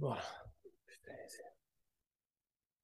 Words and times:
Bora. 0.00 0.24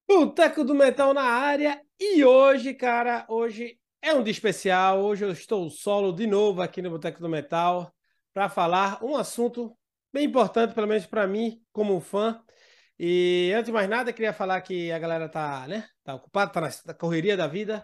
Boteco 0.07 0.63
do 0.63 0.75
Metal 0.75 1.15
na 1.15 1.23
área. 1.23 1.81
E 1.99 2.23
hoje, 2.23 2.75
cara, 2.75 3.25
hoje 3.27 3.79
é 4.03 4.13
um 4.13 4.21
dia 4.21 4.31
especial. 4.31 5.01
Hoje 5.01 5.25
eu 5.25 5.31
estou 5.31 5.67
solo 5.71 6.13
de 6.13 6.27
novo 6.27 6.61
aqui 6.61 6.79
no 6.79 6.91
Boteco 6.91 7.19
do 7.19 7.27
Metal 7.27 7.91
para 8.31 8.47
falar 8.49 9.03
um 9.03 9.15
assunto 9.15 9.75
bem 10.13 10.25
importante, 10.25 10.75
pelo 10.75 10.85
menos 10.85 11.07
para 11.07 11.25
mim, 11.25 11.59
como 11.71 11.99
fã. 11.99 12.39
E 12.99 13.51
antes 13.55 13.65
de 13.65 13.71
mais 13.71 13.89
nada, 13.89 14.13
queria 14.13 14.31
falar 14.31 14.61
que 14.61 14.91
a 14.91 14.99
galera 14.99 15.27
tá, 15.27 15.67
né, 15.67 15.89
tá 16.03 16.13
ocupada, 16.13 16.51
tá 16.51 16.69
na 16.85 16.93
correria 16.93 17.35
da 17.35 17.47
vida. 17.47 17.83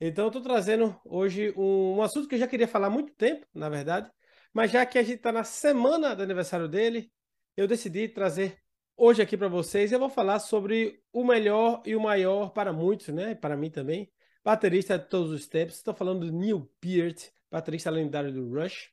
Então 0.00 0.24
eu 0.24 0.30
tô 0.32 0.40
trazendo 0.40 1.00
hoje 1.04 1.54
um, 1.56 1.98
um 1.98 2.02
assunto 2.02 2.26
que 2.26 2.34
eu 2.34 2.40
já 2.40 2.48
queria 2.48 2.66
falar 2.66 2.88
há 2.88 2.90
muito 2.90 3.14
tempo, 3.14 3.46
na 3.54 3.68
verdade. 3.68 4.10
Mas 4.52 4.72
já 4.72 4.84
que 4.84 4.98
a 4.98 5.04
gente 5.04 5.18
tá 5.18 5.30
na 5.30 5.44
semana 5.44 6.16
do 6.16 6.22
aniversário 6.24 6.66
dele, 6.66 7.12
eu 7.56 7.68
decidi 7.68 8.08
trazer 8.08 8.61
hoje 8.96 9.22
aqui 9.22 9.36
para 9.36 9.48
vocês. 9.48 9.92
Eu 9.92 9.98
vou 9.98 10.08
falar 10.08 10.38
sobre 10.38 11.02
o 11.12 11.24
melhor 11.24 11.82
e 11.84 11.94
o 11.96 12.00
maior 12.00 12.50
para 12.50 12.72
muitos, 12.72 13.08
né? 13.08 13.34
Para 13.34 13.56
mim 13.56 13.70
também. 13.70 14.10
Baterista 14.44 14.98
de 14.98 15.06
todos 15.08 15.30
os 15.30 15.46
tempos. 15.46 15.76
Estou 15.76 15.94
falando 15.94 16.26
do 16.26 16.32
Neil 16.32 16.70
Peart, 16.80 17.28
baterista 17.50 17.90
lendário 17.90 18.32
do 18.32 18.48
Rush. 18.48 18.90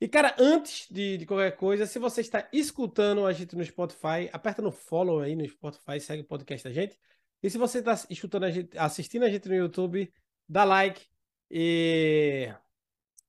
E, 0.00 0.06
cara, 0.08 0.34
antes 0.38 0.86
de, 0.90 1.16
de, 1.16 1.26
qualquer 1.26 1.56
coisa, 1.56 1.86
se 1.86 1.98
você 1.98 2.20
está 2.20 2.48
escutando 2.52 3.24
a 3.24 3.32
gente 3.32 3.56
no 3.56 3.64
Spotify, 3.64 4.28
aperta 4.30 4.60
no 4.60 4.70
follow 4.70 5.20
aí 5.20 5.34
no 5.34 5.48
Spotify, 5.48 5.98
segue 6.00 6.22
o 6.22 6.26
podcast 6.26 6.68
da 6.68 6.74
gente. 6.74 6.98
E 7.42 7.48
se 7.48 7.56
você 7.56 7.78
está 7.78 7.94
escutando 8.10 8.44
a 8.44 8.50
gente, 8.50 8.76
assistindo 8.76 9.24
a 9.24 9.30
gente 9.30 9.48
no 9.48 9.54
YouTube, 9.54 10.12
dá 10.48 10.64
like 10.64 11.06
e 11.50 12.52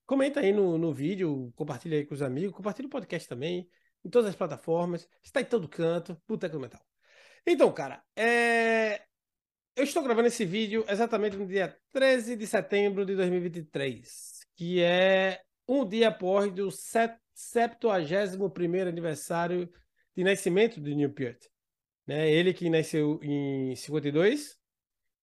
comenta 0.06 0.40
aí 0.42 0.52
no, 0.52 0.78
no 0.78 0.94
vídeo, 0.94 1.52
compartilha 1.56 1.98
aí 1.98 2.06
com 2.06 2.14
os 2.14 2.22
amigos, 2.22 2.56
compartilha 2.56 2.88
o 2.88 2.90
podcast 2.92 3.28
também 3.28 3.70
em 4.04 4.10
todas 4.10 4.30
as 4.30 4.36
plataformas, 4.36 5.08
está 5.24 5.42
em 5.42 5.46
todo 5.46 5.68
canto, 5.68 6.20
puta 6.26 6.50
que 6.50 6.58
metal. 6.58 6.82
Então, 7.46 7.72
cara, 7.72 8.04
é... 8.16 9.02
eu 9.76 9.84
estou 9.84 10.04
gravando 10.04 10.28
esse 10.28 10.46
vídeo 10.46 10.86
exatamente 10.88 11.38
no 11.38 11.48
dia 11.48 11.78
13 11.92 12.36
de 12.36 12.48
setembro 12.48 13.06
de 13.06 13.16
2023, 13.16 14.46
que 14.56 14.82
é 14.82 15.42
um 15.68 15.88
dia 15.88 16.10
após 16.10 16.52
do 16.52 16.72
71 16.72 18.88
aniversário 18.88 19.72
de 20.16 20.24
nascimento 20.24 20.82
de 20.82 20.96
Neil 20.96 21.14
Peart. 21.14 21.46
Né? 22.06 22.32
Ele 22.32 22.54
que 22.54 22.70
nasceu 22.70 23.20
em 23.22 23.76
52 23.76 24.58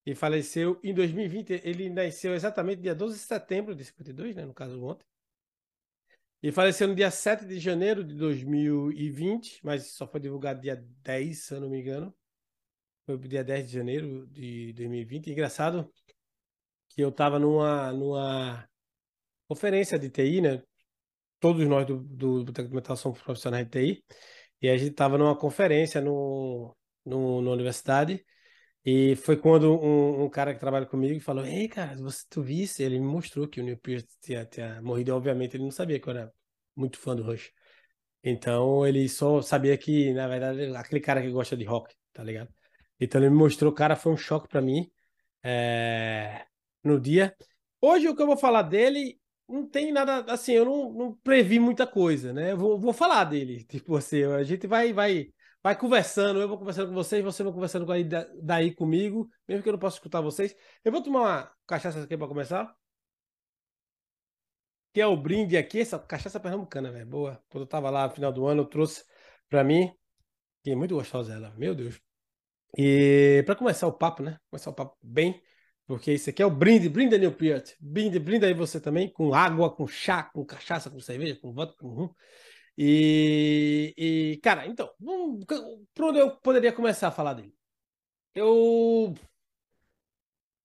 e 0.07 0.15
faleceu 0.15 0.79
em 0.85 0.93
2020. 0.93 1.63
Ele 1.65 1.89
nasceu 1.89 2.35
exatamente 2.35 2.83
dia 2.83 2.95
12 2.95 3.19
de 3.19 3.25
setembro 3.25 3.75
de 3.75 3.85
52, 3.85 4.37
né? 4.37 4.45
no 4.45 4.55
caso 4.55 4.83
ontem. 4.85 5.07
E 6.45 6.53
faleceu 6.53 6.87
no 6.87 6.95
dia 6.95 7.11
7 7.11 7.47
de 7.47 7.59
janeiro 7.59 8.05
de 8.05 8.15
2020, 8.15 9.61
mas 9.65 9.93
só 9.93 10.07
foi 10.07 10.21
divulgado 10.21 10.61
dia 10.61 10.77
10, 11.03 11.39
se 11.39 11.55
eu 11.55 11.59
não 11.59 11.71
me 11.71 11.81
engano. 11.81 12.15
Foi 13.07 13.17
dia 13.17 13.43
10 13.43 13.67
de 13.67 13.73
janeiro 13.73 14.27
de 14.27 14.75
2020. 14.75 15.31
Engraçado 15.31 15.91
que 16.91 17.01
eu 17.01 17.09
estava 17.09 17.39
numa, 17.39 17.91
numa 17.95 18.69
conferência 19.49 19.99
de 19.99 20.11
TI, 20.11 20.43
né? 20.43 20.63
Todos 21.41 21.67
nós 21.67 21.87
do, 21.87 22.01
do 22.01 22.45
Boteco 22.45 22.69
do 22.69 22.75
Metal 22.75 22.95
somos 22.95 23.23
profissionais 23.23 23.65
de 23.67 23.71
TI. 23.71 24.05
E 24.61 24.69
a 24.69 24.77
gente 24.77 24.91
estava 24.91 25.17
numa 25.17 25.35
conferência 25.35 25.99
no, 26.03 26.77
no, 27.07 27.41
na 27.41 27.53
universidade. 27.53 28.23
E 28.85 29.17
foi 29.17 29.37
quando 29.37 29.73
um, 29.73 30.25
um, 30.25 30.29
cara 30.29 30.53
que 30.53 30.61
trabalha 30.61 30.85
comigo 30.85 31.19
falou: 31.21 31.45
Ei, 31.45 31.69
cara, 31.69 31.97
você 31.97 32.25
tu 32.29 32.43
visse? 32.43 32.83
Ele 32.83 32.99
me 32.99 33.07
mostrou 33.07 33.49
que 33.49 33.61
o 33.61 33.65
Neil 33.65 33.79
Peart 33.79 34.07
tinha, 34.21 34.45
tinha 34.45 34.83
morrido. 34.83 35.15
Obviamente, 35.15 35.57
ele 35.57 35.65
não 35.65 35.71
sabia 35.71 35.99
que 35.99 36.07
eu 36.07 36.13
era 36.13 36.33
muito 36.77 36.99
fã 36.99 37.17
do 37.17 37.23
Rush. 37.23 37.51
Então, 38.23 38.87
ele 38.87 39.09
só 39.09 39.43
sabia 39.43 39.77
que, 39.79 40.13
na 40.15 40.29
verdade, 40.29 40.75
aquele 40.77 41.01
cara 41.01 41.23
que 41.23 41.31
gosta 41.31 41.57
de 41.57 41.65
rock, 41.65 41.95
tá 42.13 42.23
ligado? 42.25 42.49
Então, 43.01 43.21
ele 43.21 43.31
me 43.31 43.37
mostrou, 43.37 43.73
cara, 43.73 43.97
foi 43.97 44.13
um 44.13 44.17
choque 44.17 44.49
para 44.49 44.63
mim 44.63 44.91
é... 45.43 46.47
no 46.83 47.01
dia. 47.01 47.35
Hoje, 47.81 48.09
o 48.09 48.17
que 48.17 48.23
eu 48.23 48.27
vou 48.27 48.37
falar 48.37 48.63
dele 48.63 49.19
não 49.49 49.69
tem 49.69 49.93
nada, 49.93 50.25
assim, 50.33 50.53
eu 50.53 50.65
não, 50.65 50.93
não 50.93 51.15
previ 51.17 51.59
muita 51.59 51.87
coisa, 51.87 52.33
né? 52.33 52.53
Eu 52.53 52.59
vou, 52.59 52.81
vou 52.81 52.93
falar 52.93 53.25
dele, 53.25 53.65
tipo 53.69 53.97
assim, 53.97 54.25
a 54.25 54.43
gente 54.43 54.67
vai, 54.67 54.93
vai 54.93 55.29
vai 55.65 55.75
conversando, 55.75 56.43
eu 56.43 56.47
vou 56.47 56.59
conversando 56.59 56.89
com 56.89 56.95
vocês, 56.95 57.25
você 57.25 57.43
vai 57.43 57.51
conversando 57.51 57.91
aí 57.91 58.05
daí 58.43 58.75
comigo, 58.75 59.31
mesmo 59.49 59.63
que 59.63 59.69
eu 59.71 59.73
não 59.73 59.81
possa 59.81 59.97
escutar 59.97 60.21
vocês. 60.21 60.55
Eu 60.85 60.93
vou 60.93 61.03
tomar 61.03 61.21
uma 61.21 61.53
cachaça 61.67 62.03
aqui 62.03 62.19
para 62.19 62.29
começar. 62.29 62.77
Que 64.93 65.01
é 65.01 65.07
o 65.07 65.17
brinde 65.17 65.57
aqui, 65.57 65.81
essa 65.81 65.99
cachaça 65.99 66.39
pernambucana, 66.39 66.93
velho. 66.93 67.07
Boa. 67.07 67.43
Quando 67.49 67.63
eu 67.63 67.67
tava 67.67 67.89
lá 67.89 68.07
no 68.07 68.15
final 68.15 68.31
do 68.31 68.47
ano, 68.47 68.63
eu 68.63 68.67
trouxe 68.67 69.03
para 69.49 69.65
mim. 69.65 69.91
Que 70.63 70.73
é 70.73 70.77
muito 70.77 70.95
gostosa 70.95 71.33
ela, 71.33 71.51
meu 71.57 71.75
Deus. 71.75 71.99
E 72.77 73.43
para 73.47 73.57
começar 73.57 73.87
o 73.87 73.93
papo, 73.93 74.23
né? 74.23 74.39
Começar 74.51 74.71
o 74.71 74.75
papo 74.75 74.97
bem, 75.03 75.43
porque 75.87 76.13
isso 76.13 76.29
aqui 76.29 76.43
é 76.43 76.47
o 76.47 76.51
brinde, 76.51 76.91
brinde 76.91 77.17
New 77.17 77.33
Peart. 77.33 77.71
Brinde, 77.81 78.19
brinde 78.19 78.45
aí 78.45 78.55
você 78.55 78.79
também, 78.79 79.11
com 79.11 79.33
água, 79.35 79.75
com 79.75 79.87
chá, 79.87 80.25
com 80.25 80.45
cachaça, 80.45 80.91
com 80.91 81.01
cerveja, 81.01 81.39
com 81.41 81.53
vodka, 81.55 81.79
com 81.79 81.89
rum. 81.89 82.15
E, 82.77 83.95
e 83.97 84.41
cara, 84.43 84.67
então, 84.67 84.91
por 85.95 86.05
onde 86.05 86.19
eu 86.19 86.37
poderia 86.39 86.73
começar 86.73 87.09
a 87.09 87.13
falar 87.13 87.35
dele? 87.35 87.55
Eu. 88.35 89.15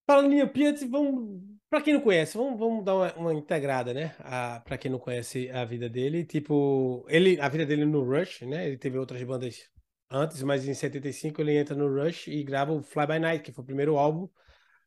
Falando 0.08 0.34
em 0.34 0.48
Piat, 0.48 0.86
vamos. 0.88 1.42
Pra 1.70 1.82
quem 1.82 1.94
não 1.94 2.02
conhece, 2.02 2.36
vamos, 2.36 2.58
vamos 2.60 2.84
dar 2.84 2.96
uma, 2.96 3.14
uma 3.14 3.34
integrada, 3.34 3.94
né? 3.94 4.16
A, 4.20 4.60
pra 4.62 4.78
quem 4.78 4.90
não 4.90 4.98
conhece 4.98 5.52
a 5.52 5.64
vida 5.66 5.88
dele. 5.88 6.26
Tipo, 6.26 7.06
ele, 7.08 7.40
a 7.40 7.48
vida 7.48 7.64
dele 7.66 7.86
no 7.86 8.04
Rush, 8.04 8.42
né? 8.42 8.68
Ele 8.68 8.78
teve 8.78 8.98
outras 8.98 9.22
bandas 9.24 9.70
antes, 10.10 10.42
mas 10.42 10.68
em 10.68 10.74
75 10.74 11.42
ele 11.42 11.58
entra 11.58 11.76
no 11.76 11.88
Rush 11.88 12.28
e 12.28 12.44
grava 12.44 12.74
o 12.74 12.82
Fly 12.82 13.06
By 13.06 13.20
Night, 13.20 13.44
que 13.44 13.52
foi 13.52 13.64
o 13.64 13.66
primeiro 13.68 13.98
álbum 13.98 14.28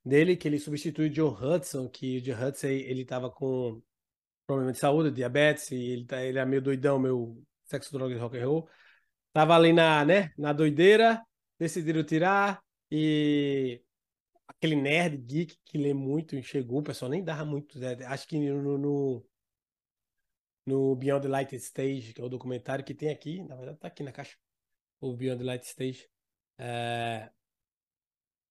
dele, 0.05 0.37
que 0.37 0.49
ele 0.49 0.59
substitui 0.59 1.09
o 1.09 1.15
Joe 1.15 1.31
Hudson, 1.31 1.89
que 1.89 2.19
o 2.19 2.25
Joe 2.25 2.35
Hudson 2.35 2.67
ele 2.67 3.05
tava 3.05 3.31
com 3.31 3.81
problema 4.47 4.73
de 4.73 4.79
saúde, 4.79 5.11
diabetes, 5.11 5.71
e 5.71 5.77
ele, 5.77 6.05
tá, 6.07 6.23
ele 6.23 6.39
é 6.39 6.45
meio 6.45 6.63
doidão, 6.63 6.99
meu 6.99 7.43
sexo, 7.65 7.93
drogas 7.93 8.17
e 8.17 8.21
rock 8.21 8.39
and 8.39 8.47
roll. 8.47 8.69
Tava 9.33 9.55
ali 9.57 9.73
na, 9.73 10.05
né, 10.05 10.31
na 10.37 10.53
doideira, 10.53 11.23
decidiram 11.59 12.05
tirar 12.05 12.63
e 12.91 13.83
aquele 14.47 14.77
nerd 14.77 15.17
geek 15.19 15.59
que 15.65 15.79
lê 15.79 15.95
muito 15.95 16.41
chegou, 16.43 16.81
o 16.81 16.83
pessoal 16.83 17.11
nem 17.11 17.25
dava 17.25 17.45
muito, 17.45 17.79
né? 17.79 17.97
acho 18.07 18.29
que 18.29 18.39
no, 18.39 18.79
no, 18.79 19.27
no 20.67 20.97
Beyond 20.97 21.23
the 21.23 21.29
Light 21.29 21.57
Stage, 21.57 22.13
que 22.13 22.21
é 22.21 22.25
o 22.25 22.29
documentário 22.29 22.85
que 22.85 22.95
tem 22.95 23.11
aqui, 23.11 23.43
na 23.45 23.57
verdade 23.57 23.79
tá 23.79 23.89
aqui 23.89 24.03
na 24.03 24.13
caixa, 24.13 24.37
o 25.01 25.17
Beyond 25.17 25.39
the 25.39 25.45
Light 25.45 25.65
Stage, 25.65 26.09
é, 26.59 27.31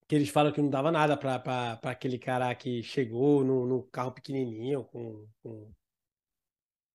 que 0.08 0.16
eles 0.16 0.28
falam 0.28 0.52
que 0.52 0.60
não 0.60 0.68
dava 0.68 0.90
nada 0.92 1.16
para 1.16 1.78
aquele 1.84 2.18
cara 2.18 2.54
que 2.54 2.82
chegou 2.82 3.44
no, 3.44 3.66
no 3.66 3.84
carro 3.84 4.12
pequenininho, 4.12 4.84
com, 4.84 5.26
com 5.42 5.72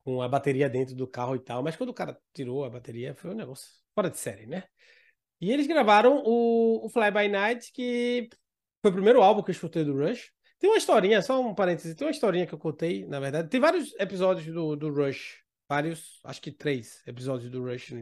com 0.07 0.21
a 0.21 0.29
bateria 0.29 0.69
dentro 0.69 0.95
do 0.95 1.05
carro 1.05 1.35
e 1.35 1.39
tal. 1.39 1.61
Mas 1.61 1.75
quando 1.75 1.89
o 1.89 1.93
cara 1.93 2.17
tirou 2.33 2.63
a 2.63 2.69
bateria, 2.69 3.13
foi 3.13 3.31
um 3.31 3.33
negócio 3.33 3.67
fora 3.93 4.09
de 4.09 4.17
série, 4.17 4.45
né? 4.45 4.63
E 5.41 5.51
eles 5.51 5.67
gravaram 5.67 6.23
o, 6.25 6.85
o 6.85 6.89
Fly 6.89 7.11
By 7.11 7.27
Night, 7.27 7.73
que 7.73 8.29
foi 8.81 8.89
o 8.89 8.93
primeiro 8.93 9.21
álbum 9.21 9.43
que 9.43 9.49
eu 9.49 9.53
escutei 9.53 9.83
do 9.83 9.93
Rush. 9.93 10.31
Tem 10.59 10.69
uma 10.69 10.77
historinha, 10.77 11.21
só 11.21 11.41
um 11.41 11.53
parêntese, 11.53 11.93
tem 11.93 12.07
uma 12.07 12.11
historinha 12.11 12.47
que 12.47 12.53
eu 12.53 12.57
contei, 12.57 13.05
na 13.05 13.19
verdade. 13.19 13.49
Tem 13.49 13.59
vários 13.59 13.93
episódios 13.99 14.47
do, 14.47 14.77
do 14.77 14.93
Rush, 14.93 15.43
vários, 15.67 16.21
acho 16.23 16.41
que 16.41 16.53
três 16.53 17.05
episódios 17.05 17.51
do 17.51 17.61
Rush 17.61 17.93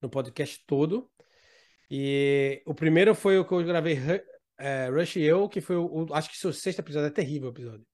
no 0.00 0.08
podcast 0.08 0.64
todo. 0.64 1.10
E 1.90 2.62
o 2.66 2.72
primeiro 2.72 3.16
foi 3.16 3.36
o 3.36 3.44
que 3.44 3.52
eu 3.52 3.64
gravei, 3.64 3.98
é, 4.58 4.88
Rush 4.90 5.16
e 5.16 5.22
eu, 5.22 5.48
que 5.48 5.60
foi 5.60 5.74
o, 5.74 6.06
acho 6.12 6.30
que 6.30 6.46
o 6.46 6.52
sexto 6.52 6.78
episódio, 6.78 7.08
é 7.08 7.10
terrível 7.10 7.48
o 7.48 7.52
episódio. 7.52 7.84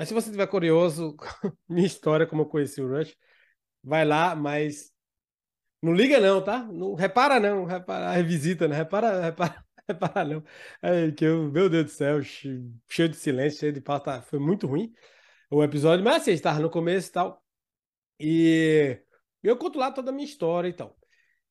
Mas 0.00 0.08
se 0.08 0.14
você 0.14 0.28
estiver 0.28 0.46
curioso 0.46 1.14
minha 1.68 1.86
história, 1.86 2.26
como 2.26 2.40
eu 2.40 2.46
conheci 2.46 2.80
o 2.80 2.88
Rush, 2.88 3.14
vai 3.84 4.02
lá, 4.02 4.34
mas 4.34 4.90
não 5.82 5.92
liga 5.92 6.18
não, 6.18 6.42
tá? 6.42 6.64
Não 6.64 6.94
repara 6.94 7.38
não, 7.38 7.66
repara, 7.66 8.10
revisita, 8.12 8.66
não 8.66 8.74
repara, 8.74 9.20
repara, 9.20 9.62
repara 9.86 10.24
não. 10.24 10.42
É 10.80 11.10
que 11.12 11.26
eu, 11.26 11.52
meu 11.52 11.68
Deus 11.68 11.84
do 11.84 11.90
céu, 11.90 12.22
cheio 12.22 13.10
de 13.10 13.16
silêncio, 13.16 13.60
cheio 13.60 13.74
de 13.74 13.82
tá, 13.82 14.22
foi 14.22 14.38
muito 14.38 14.66
ruim 14.66 14.90
o 15.50 15.62
episódio, 15.62 16.02
mas 16.02 16.22
assim, 16.22 16.32
estava 16.32 16.60
no 16.60 16.70
começo 16.70 17.10
e 17.10 17.12
tal. 17.12 17.44
E 18.18 18.98
eu 19.42 19.56
conto 19.58 19.78
lá 19.78 19.92
toda 19.92 20.10
a 20.10 20.14
minha 20.14 20.26
história 20.26 20.68
e 20.68 20.72
tal. 20.72 20.99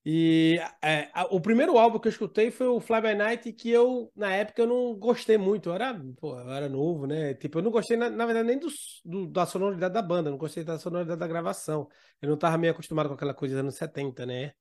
E 0.05 0.59
é, 0.81 1.09
a, 1.13 1.25
o 1.25 1.41
primeiro 1.41 1.77
álbum 1.77 1.99
que 1.99 2.07
eu 2.07 2.11
escutei 2.11 2.51
foi 2.51 2.67
o 2.67 2.79
Fly 2.79 3.01
By 3.01 3.15
Night, 3.15 3.51
que 3.51 3.69
eu, 3.69 4.11
na 4.15 4.33
época, 4.33 4.61
eu 4.61 4.67
não 4.67 4.95
gostei 4.95 5.37
muito. 5.37 5.69
Eu 5.69 5.75
era, 5.75 5.93
pô, 6.17 6.39
eu 6.39 6.49
era 6.51 6.69
novo, 6.69 7.05
né? 7.05 7.33
Tipo, 7.33 7.59
eu 7.59 7.63
não 7.63 7.71
gostei, 7.71 7.97
na, 7.97 8.09
na 8.09 8.25
verdade, 8.25 8.47
nem 8.47 8.57
do, 8.57 8.67
do, 9.03 9.27
da 9.27 9.45
sonoridade 9.45 9.93
da 9.93 10.01
banda, 10.01 10.31
não 10.31 10.37
gostei 10.37 10.63
da 10.63 10.79
sonoridade 10.79 11.19
da 11.19 11.27
gravação. 11.27 11.89
Eu 12.21 12.29
não 12.29 12.37
tava 12.37 12.57
meio 12.57 12.71
acostumado 12.73 13.09
com 13.09 13.15
aquela 13.15 13.33
coisa 13.33 13.55
dos 13.55 13.59
anos 13.61 13.75
70, 13.75 14.25
né? 14.25 14.53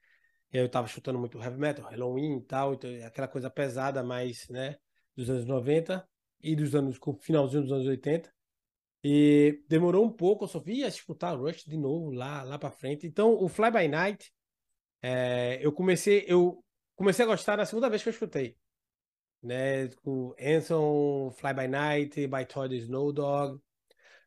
E 0.52 0.58
eu 0.58 0.69
tava 0.69 0.88
chutando 0.88 1.19
muito 1.19 1.38
heavy 1.41 1.58
metal, 1.58 1.88
Halloween 1.88 2.38
e 2.38 2.43
tal, 2.43 2.75
então, 2.75 2.91
aquela 3.06 3.29
coisa 3.29 3.50
pesada 3.50 4.02
mais, 4.02 4.49
né? 4.49 4.76
Dos 5.17 5.31
anos 5.31 5.44
90 5.46 6.06
e 6.41 6.56
dos 6.56 6.75
anos, 6.75 6.99
finalzinho 7.20 7.62
dos 7.62 7.73
anos 7.73 7.87
80. 7.87 8.32
E 9.05 9.62
demorou 9.69 10.05
um 10.05 10.11
pouco, 10.11 10.44
eu 10.44 10.49
só 10.49 10.58
via 10.58 10.88
escutar 10.88 11.37
Rush 11.37 11.64
de 11.64 11.76
novo 11.76 12.11
lá, 12.11 12.43
lá 12.43 12.58
pra 12.58 12.70
frente. 12.70 13.06
Então, 13.06 13.32
o 13.34 13.49
Fly 13.49 13.70
By 13.70 13.88
Night 13.88 14.32
É, 15.02 15.58
eu 15.60 15.72
comecei, 15.72 16.24
eu 16.26 16.64
comecei 16.96 17.24
a 17.24 17.28
gostar 17.28 17.56
na 17.56 17.66
segunda 17.66 17.88
vez 17.88 18.02
que 18.02 18.08
eu 18.08 18.12
escutei. 18.12 18.56
Né, 19.40 19.88
com 20.02 20.34
Anson, 20.40 21.30
Fly 21.30 21.54
By 21.54 21.68
Night, 21.68 22.26
By 22.26 22.44
the 22.44 22.74
Snow 22.76 23.12
Dog, 23.12 23.60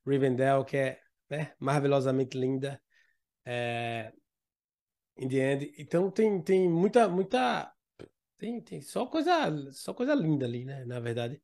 Rivendell, 0.05 0.63
que 0.63 0.77
é 0.77 1.01
né, 1.29 1.53
marvelosamente 1.59 2.37
linda. 2.37 2.81
É, 3.45 4.13
in 5.17 5.27
the 5.27 5.53
end. 5.53 5.73
Então 5.77 6.09
tem, 6.11 6.41
tem 6.41 6.69
muita, 6.69 7.07
muita. 7.07 7.71
Tem, 8.37 8.61
tem 8.61 8.81
só 8.81 9.05
coisa, 9.05 9.51
só 9.71 9.93
coisa 9.93 10.13
linda 10.15 10.45
ali, 10.45 10.65
né? 10.65 10.85
Na 10.85 10.99
verdade. 10.99 11.41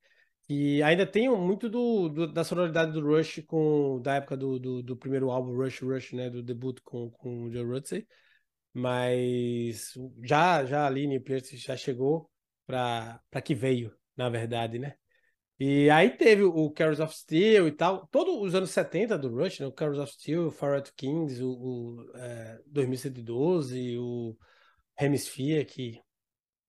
E 0.50 0.82
ainda 0.82 1.06
tem 1.06 1.30
muito 1.30 1.70
do, 1.70 2.08
do, 2.10 2.28
da 2.32 2.44
sonoridade 2.44 2.94
do 2.94 3.06
Rush 3.06 3.44
com 3.46 4.02
da 4.02 4.16
época 4.16 4.38
do, 4.38 4.58
do, 4.58 4.82
do, 4.82 4.96
primeiro 4.96 5.30
álbum 5.30 5.54
Rush 5.56 5.82
Rush, 5.82 6.14
né, 6.14 6.30
do 6.30 6.42
debut 6.42 6.80
com, 6.84 7.12
com 7.12 7.44
o 7.44 7.52
Joe 7.52 7.66
Rutsey. 7.66 8.08
Mas 8.78 9.94
já 10.24 10.64
já 10.64 10.86
ali 10.86 11.08
Neil 11.08 11.24
Pearce 11.24 11.58
já 11.58 11.76
chegou 11.76 12.30
para 12.68 13.42
que 13.44 13.56
veio, 13.56 13.92
na 14.16 14.30
verdade, 14.30 14.78
né? 14.78 14.96
E 15.60 15.90
aí 15.90 16.12
teve 16.12 16.44
o 16.44 16.70
Carols 16.70 17.00
of 17.00 17.16
Steel 17.16 17.68
e 17.68 17.72
tal, 17.72 18.06
todos 18.08 18.36
os 18.40 18.54
anos 18.54 18.70
70 18.70 19.18
do 19.18 19.30
Rush, 19.36 19.62
né? 19.62 19.66
O 19.66 19.72
Carols 19.72 19.98
of 19.98 20.14
Steel, 20.14 20.48
o 20.48 20.52
Far 20.52 20.80
Kings, 20.96 21.42
o, 21.42 21.50
o 21.50 22.18
é, 22.18 22.62
2112, 22.68 23.98
o 23.98 24.38
Hemisphere, 25.00 25.66
que 25.66 26.00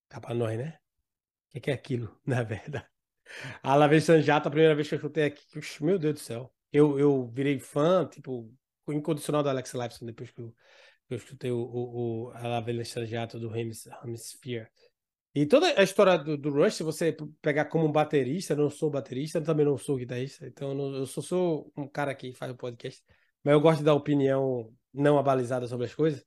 tá 0.09 0.19
pra 0.19 0.33
nós, 0.35 0.57
né? 0.57 0.79
O 1.49 1.53
que, 1.53 1.61
que 1.61 1.71
é 1.71 1.75
aquilo, 1.75 2.19
na 2.25 2.43
verdade? 2.43 2.87
A 3.63 3.75
La 3.77 3.87
Vez 3.87 4.05
Sanjata, 4.05 4.49
a 4.49 4.51
primeira 4.51 4.75
vez 4.75 4.89
que 4.89 4.95
eu 4.95 4.97
escutei 4.97 5.25
aqui, 5.25 5.45
meu 5.83 5.99
Deus 5.99 6.15
do 6.15 6.21
céu. 6.21 6.55
Eu, 6.73 6.99
eu 6.99 7.29
virei 7.29 7.59
fã, 7.59 8.07
tipo, 8.07 8.51
incondicional 8.89 9.43
do 9.43 9.51
Alex 9.51 9.75
Lifeson 9.75 10.07
depois 10.07 10.31
que 10.31 10.41
eu, 10.41 10.55
eu 11.09 11.17
escutei 11.17 11.51
o, 11.51 11.59
o, 11.59 12.27
o, 12.29 12.31
a 12.33 12.47
La 12.47 12.61
Vez 12.61 12.89
Sanjata 12.89 13.39
do 13.39 13.51
Hemisphere. 13.55 14.69
E 15.35 15.47
toda 15.47 15.79
a 15.79 15.83
história 15.83 16.19
do, 16.19 16.37
do, 16.37 16.51
Rush, 16.51 16.75
se 16.75 16.83
você 16.83 17.17
pegar 17.41 17.67
como 17.67 17.91
baterista, 17.93 18.55
eu 18.55 18.57
não 18.57 18.71
sou 18.71 18.91
baterista, 18.91 19.41
também 19.41 19.65
não 19.65 19.79
sou 19.79 19.97
guitarrista, 19.97 20.47
então 20.47 20.71
eu, 20.71 20.75
não, 20.75 20.95
eu 20.97 21.07
sou 21.07 21.73
um 21.77 21.87
cara 21.87 22.15
que 22.15 22.33
faz 22.35 22.51
o 22.51 22.57
podcast, 22.57 23.03
mas 23.45 23.53
eu 23.53 23.61
gosto 23.61 23.79
de 23.79 23.85
dar 23.85 23.95
opinião 23.95 24.75
não 24.93 25.19
abalizada 25.19 25.67
sobre 25.67 25.87
as 25.87 25.95
coisas. 25.95 26.25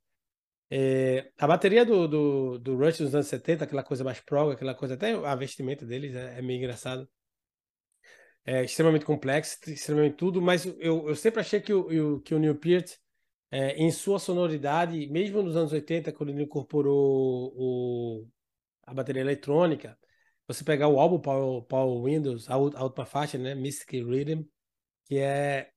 É, 0.70 1.30
a 1.38 1.46
bateria 1.46 1.86
do, 1.86 2.08
do, 2.08 2.60
do 2.60 2.78
Rush 2.78 3.02
nos 3.02 3.14
anos 3.14 3.28
70, 3.28 3.66
aquela 3.66 3.84
coisa 3.84 4.04
mais 4.06 4.22
prog, 4.22 4.54
aquela 4.54 4.74
coisa, 4.74 4.94
até 4.94 5.12
a 5.14 5.36
vestimenta 5.36 5.86
deles 5.86 6.16
é, 6.16 6.40
é 6.40 6.42
meio 6.42 6.60
engraçado. 6.60 7.10
É 8.46 8.64
extremamente 8.64 9.06
complexo, 9.06 9.58
extremamente 9.68 10.16
tudo, 10.16 10.42
mas 10.42 10.66
eu, 10.66 11.10
eu 11.10 11.16
sempre 11.16 11.42
achei 11.42 11.60
que 11.60 11.74
o, 11.74 12.22
que 12.22 12.34
o 12.34 12.40
Neil 12.40 12.56
Peart, 12.56 12.94
é, 13.52 13.74
em 13.76 13.92
sua 13.92 14.18
sonoridade, 14.20 15.08
mesmo 15.08 15.44
nos 15.44 15.56
anos 15.56 15.74
80, 15.74 16.12
quando 16.14 16.30
ele 16.30 16.44
incorporou 16.44 17.54
o, 17.56 18.28
a 18.84 18.94
bateria 18.94 19.22
eletrônica, 19.22 19.98
você 20.48 20.64
pegar 20.64 20.88
o 20.88 21.00
álbum 21.00 21.20
Power, 21.20 21.64
Power 21.64 22.04
Windows, 22.04 22.50
a, 22.50 22.54
a 22.56 22.58
última 22.58 23.06
faixa, 23.06 23.38
né, 23.38 23.54
Mystic 23.54 23.92
Rhythm, 24.04 24.44
que 25.06 25.18
é 25.20 25.72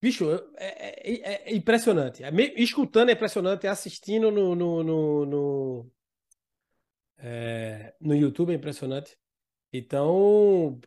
Bicho, 0.00 0.30
é, 0.56 1.10
é, 1.10 1.50
é 1.50 1.56
impressionante. 1.56 2.22
É, 2.22 2.30
escutando 2.56 3.08
é 3.08 3.12
impressionante, 3.12 3.66
assistindo 3.66 4.30
no, 4.30 4.54
no, 4.54 4.82
no, 4.82 5.26
no, 5.26 5.92
é, 7.18 7.94
no 8.00 8.14
YouTube 8.14 8.52
é 8.52 8.56
impressionante. 8.56 9.18
Então, 9.72 10.78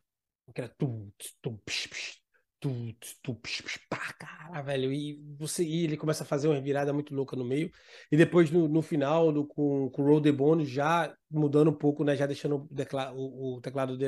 tu, 2.60 2.94
tu, 3.22 3.36
psh, 3.36 3.62
psh, 3.64 3.80
pá, 3.90 4.14
cara, 4.14 4.62
velho. 4.62 4.92
E 4.92 5.20
você 5.38 5.64
e 5.64 5.84
ele 5.86 5.98
começa 5.98 6.24
a 6.24 6.26
fazer 6.26 6.48
uma 6.48 6.60
virada 6.62 6.94
muito 6.94 7.14
louca 7.16 7.36
no 7.36 7.46
meio. 7.46 7.72
E 8.12 8.18
depois, 8.18 8.52
no, 8.52 8.68
no 8.68 8.82
final, 8.82 9.32
no, 9.32 9.46
com, 9.46 9.90
com 9.90 10.02
o 10.02 10.06
Roll 10.06 10.22
the 10.22 10.32
Bone, 10.32 10.66
já 10.66 11.14
mudando 11.30 11.70
um 11.70 11.74
pouco, 11.74 12.04
né? 12.04 12.16
Já 12.16 12.26
deixando 12.26 12.56
o, 12.58 12.74
o, 13.16 13.58
o 13.58 13.62
teclado 13.62 13.98
de, 13.98 14.08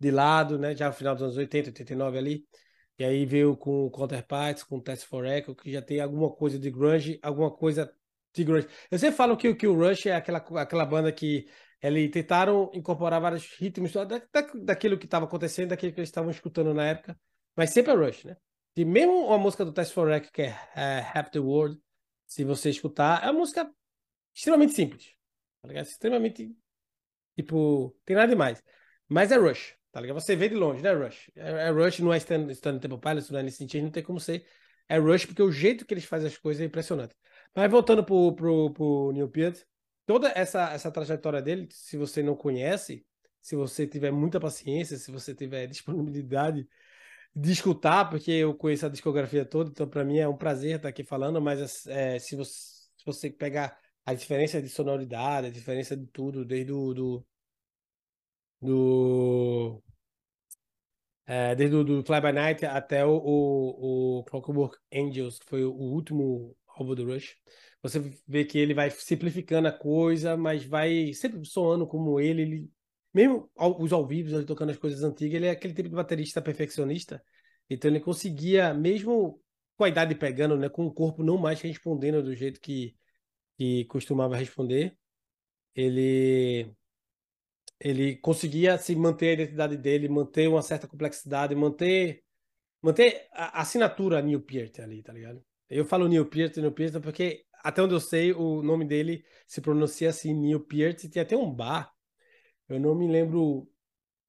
de 0.00 0.10
lado, 0.10 0.58
né? 0.58 0.74
Já 0.74 0.88
no 0.88 0.94
final 0.94 1.14
dos 1.14 1.22
anos 1.22 1.36
80, 1.36 1.70
89 1.70 2.18
ali. 2.18 2.44
E 2.98 3.04
aí 3.04 3.26
veio 3.26 3.56
com 3.56 3.90
Counterparts, 3.90 4.62
com 4.62 4.80
Test 4.80 5.06
for 5.06 5.26
Echo, 5.26 5.54
que 5.54 5.72
já 5.72 5.82
tem 5.82 6.00
alguma 6.00 6.30
coisa 6.30 6.58
de 6.58 6.70
grunge, 6.70 7.18
alguma 7.22 7.50
coisa 7.50 7.92
de 8.32 8.44
grunge. 8.44 8.68
Eu 8.90 8.98
sempre 8.98 9.16
falo 9.16 9.36
que, 9.36 9.54
que 9.54 9.66
o 9.66 9.74
Rush 9.74 10.06
é 10.06 10.14
aquela, 10.14 10.38
aquela 10.38 10.86
banda 10.86 11.10
que 11.12 11.46
eles 11.82 12.10
tentaram 12.10 12.70
incorporar 12.72 13.20
vários 13.20 13.46
ritmos 13.58 13.92
da, 13.92 14.04
da, 14.04 14.20
daquilo 14.62 14.96
que 14.96 15.06
estava 15.06 15.26
acontecendo, 15.26 15.70
daquilo 15.70 15.92
que 15.92 16.00
eles 16.00 16.08
estavam 16.08 16.30
escutando 16.30 16.72
na 16.72 16.86
época, 16.86 17.18
mas 17.56 17.70
sempre 17.70 17.92
é 17.92 17.96
Rush, 17.96 18.24
né? 18.24 18.36
E 18.76 18.84
mesmo 18.84 19.32
a 19.32 19.38
música 19.38 19.64
do 19.64 19.72
Test 19.72 19.92
for 19.92 20.10
Echo, 20.10 20.32
que 20.32 20.42
é, 20.42 20.58
é 20.74 20.98
Happy 21.14 21.30
the 21.30 21.38
World, 21.38 21.80
se 22.26 22.44
você 22.44 22.70
escutar, 22.70 23.22
é 23.22 23.30
uma 23.30 23.40
música 23.40 23.70
extremamente 24.34 24.74
simples, 24.74 25.14
tá 25.62 25.68
ligado? 25.68 25.86
Extremamente, 25.86 26.56
tipo, 27.36 27.96
tem 28.04 28.16
nada 28.16 28.28
demais. 28.28 28.62
Mas 29.08 29.30
é 29.30 29.36
Rush. 29.36 29.76
Tá 29.94 30.00
ligado? 30.00 30.20
Você 30.20 30.34
vê 30.34 30.48
de 30.48 30.56
longe, 30.56 30.82
né, 30.82 30.92
Rush? 30.92 31.30
É, 31.36 31.68
é 31.68 31.70
Rush, 31.70 32.00
não 32.00 32.12
é 32.12 32.16
Stand, 32.16 32.50
Stand 32.50 32.80
Temple 32.80 32.98
Pilots, 32.98 33.30
não 33.30 33.38
é 33.38 33.44
nesse 33.44 33.58
sentido, 33.58 33.84
não 33.84 33.92
tem 33.92 34.02
como 34.02 34.18
ser. 34.18 34.44
É 34.88 34.98
Rush, 34.98 35.26
porque 35.26 35.40
o 35.40 35.52
jeito 35.52 35.86
que 35.86 35.94
eles 35.94 36.04
fazem 36.04 36.26
as 36.26 36.36
coisas 36.36 36.60
é 36.60 36.64
impressionante. 36.64 37.14
Mas 37.54 37.70
voltando 37.70 38.04
pro, 38.04 38.34
pro, 38.34 38.72
pro 38.72 39.12
Neil 39.12 39.28
Peart, 39.28 39.62
toda 40.04 40.32
essa, 40.34 40.72
essa 40.72 40.90
trajetória 40.90 41.40
dele, 41.40 41.68
se 41.70 41.96
você 41.96 42.24
não 42.24 42.34
conhece, 42.34 43.06
se 43.40 43.54
você 43.54 43.86
tiver 43.86 44.10
muita 44.10 44.40
paciência, 44.40 44.96
se 44.96 45.12
você 45.12 45.32
tiver 45.32 45.64
disponibilidade 45.68 46.68
de 47.34 47.52
escutar, 47.52 48.08
porque 48.08 48.30
eu 48.30 48.54
conheço 48.54 48.86
a 48.86 48.88
discografia 48.88 49.44
toda, 49.44 49.70
então 49.70 49.88
para 49.88 50.04
mim 50.04 50.18
é 50.18 50.28
um 50.28 50.36
prazer 50.36 50.76
estar 50.76 50.88
aqui 50.88 51.04
falando, 51.04 51.40
mas 51.40 51.86
é, 51.86 52.18
se, 52.18 52.36
você, 52.36 52.52
se 52.96 53.04
você 53.04 53.30
pegar 53.30 53.78
a 54.06 54.14
diferença 54.14 54.62
de 54.62 54.68
sonoridade, 54.68 55.48
a 55.48 55.50
diferença 55.50 55.96
de 55.96 56.06
tudo, 56.06 56.44
desde 56.44 56.72
o 56.72 56.94
do, 56.94 57.26
do 58.60 59.82
é, 61.26 61.54
desde 61.54 61.76
o 61.76 61.84
do 61.84 62.04
Fly 62.04 62.20
By 62.20 62.32
Night 62.32 62.66
até 62.66 63.04
o, 63.04 63.16
o, 63.16 64.18
o 64.20 64.24
Clockwork 64.24 64.76
Angels, 64.92 65.38
que 65.38 65.46
foi 65.46 65.64
o 65.64 65.72
último 65.72 66.56
álbum 66.68 66.94
do 66.94 67.06
Rush. 67.06 67.36
Você 67.82 68.00
vê 68.26 68.44
que 68.44 68.58
ele 68.58 68.74
vai 68.74 68.90
simplificando 68.90 69.68
a 69.68 69.72
coisa, 69.72 70.36
mas 70.36 70.64
vai 70.64 71.12
sempre 71.12 71.44
soando 71.44 71.86
como 71.86 72.20
ele. 72.20 72.42
ele 72.42 72.70
mesmo 73.14 73.50
os 73.56 73.92
ao 73.92 74.06
vivo, 74.06 74.34
ele 74.34 74.44
tocando 74.44 74.70
as 74.70 74.76
coisas 74.76 75.02
antigas, 75.04 75.36
ele 75.36 75.46
é 75.46 75.50
aquele 75.50 75.72
tipo 75.72 75.88
de 75.88 75.94
baterista 75.94 76.42
perfeccionista. 76.42 77.22
Então 77.70 77.90
ele 77.90 78.00
conseguia, 78.00 78.74
mesmo 78.74 79.40
com 79.76 79.84
a 79.84 79.88
idade 79.88 80.14
pegando, 80.14 80.56
né, 80.56 80.68
com 80.68 80.86
o 80.86 80.92
corpo 80.92 81.22
não 81.22 81.38
mais 81.38 81.60
respondendo 81.60 82.22
do 82.22 82.34
jeito 82.34 82.60
que, 82.60 82.94
que 83.56 83.84
costumava 83.86 84.36
responder, 84.36 84.96
ele 85.74 86.70
ele 87.80 88.16
conseguia 88.16 88.78
se 88.78 88.94
manter 88.96 89.30
a 89.30 89.32
identidade 89.42 89.76
dele, 89.76 90.08
manter 90.08 90.48
uma 90.48 90.62
certa 90.62 90.86
complexidade, 90.88 91.54
manter 91.54 92.22
manter 92.80 93.28
a 93.32 93.62
assinatura 93.62 94.20
Neil 94.22 94.42
Peart 94.42 94.78
ali, 94.80 95.02
tá 95.02 95.12
ligado? 95.12 95.42
Eu 95.68 95.84
falo 95.84 96.08
Neil 96.08 96.26
Peart, 96.26 96.56
Neil 96.56 96.72
Peart 96.72 97.00
porque 97.02 97.44
até 97.62 97.82
onde 97.82 97.94
eu 97.94 98.00
sei 98.00 98.32
o 98.32 98.62
nome 98.62 98.84
dele 98.84 99.24
se 99.46 99.60
pronuncia 99.60 100.10
assim 100.10 100.34
Neil 100.34 100.60
Peart, 100.60 101.04
e 101.04 101.08
tem 101.08 101.22
até 101.22 101.36
um 101.36 101.50
bar. 101.50 101.93
Eu 102.68 102.80
não 102.80 102.94
me 102.94 103.06
lembro 103.08 103.68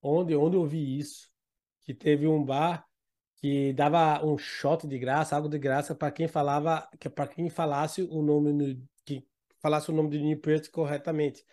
onde 0.02 0.36
onde 0.36 0.56
eu 0.58 0.66
vi 0.66 1.00
isso, 1.00 1.30
que 1.84 1.94
teve 1.94 2.28
um 2.28 2.44
bar 2.44 2.86
que 3.38 3.74
dava 3.74 4.26
um 4.26 4.38
shot 4.38 4.88
de 4.88 4.98
graça, 4.98 5.36
algo 5.36 5.50
de 5.50 5.60
graça 5.60 5.94
para 5.94 6.12
quem 6.12 6.28
falava, 6.28 6.88
que 7.00 7.10
para 7.10 7.28
quem 7.28 7.50
falasse 7.50 8.02
o 8.04 8.22
nome 8.22 8.84
que 9.06 9.26
falasse 9.62 9.92
o 9.92 9.94
nome 9.94 10.10
de 10.10 10.20
Neil 10.20 10.40
Peart 10.40 10.70
corretamente 10.72 11.44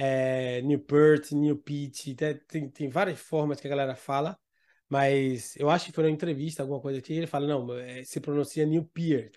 é, 0.00 0.62
New 0.62 0.78
Perth, 0.78 1.32
New 1.32 1.56
Pete, 1.58 2.14
tem, 2.46 2.70
tem 2.70 2.88
várias 2.88 3.18
formas 3.18 3.60
que 3.60 3.66
a 3.66 3.70
galera 3.70 3.96
fala, 3.96 4.38
mas 4.88 5.56
eu 5.56 5.68
acho 5.68 5.86
que 5.86 5.92
foi 5.92 6.04
uma 6.04 6.10
entrevista, 6.10 6.62
alguma 6.62 6.80
coisa 6.80 7.02
que 7.02 7.12
ele 7.12 7.26
fala, 7.26 7.48
não, 7.48 7.74
é, 7.76 8.04
se 8.04 8.20
pronuncia 8.20 8.64
New 8.64 8.84
Peart. 8.84 9.34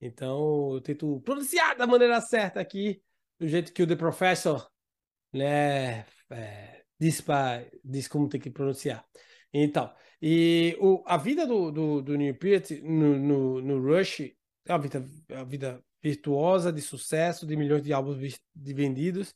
Então 0.00 0.74
eu 0.74 0.80
tento 0.80 1.20
pronunciar 1.20 1.76
da 1.76 1.86
maneira 1.86 2.20
certa 2.20 2.60
aqui, 2.60 3.00
do 3.38 3.46
jeito 3.46 3.72
que 3.72 3.82
o 3.82 3.86
The 3.86 3.94
Professor 3.96 4.68
né, 5.32 6.06
é, 6.30 6.84
diz, 6.98 7.20
pra, 7.20 7.64
diz 7.84 8.08
como 8.08 8.28
tem 8.28 8.40
que 8.40 8.50
pronunciar. 8.50 9.04
Então, 9.52 9.92
e 10.20 10.76
o, 10.80 11.02
a 11.06 11.16
vida 11.16 11.46
do, 11.46 11.70
do, 11.70 12.02
do 12.02 12.16
Neil 12.16 12.36
Peart 12.36 12.70
no, 12.82 13.18
no, 13.18 13.62
no 13.62 13.80
Rush 13.80 14.20
é 14.20 14.72
uma 14.72 14.78
vida, 14.78 15.04
é 15.28 15.34
uma 15.36 15.44
vida 15.44 15.84
virtuosa, 16.02 16.72
de 16.72 16.80
sucesso, 16.80 17.46
de 17.46 17.56
milhões 17.56 17.82
de 17.82 17.92
álbuns 17.92 18.40
de 18.54 18.74
vendidos, 18.74 19.34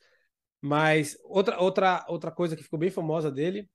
mas 0.61 1.17
outra, 1.25 1.61
outra, 1.61 2.05
outra 2.09 2.31
coisa 2.31 2.57
que 2.57 2.63
ficou 2.63 2.79
bem 2.79 2.91
famosa 2.91 3.31
dele 3.31 3.69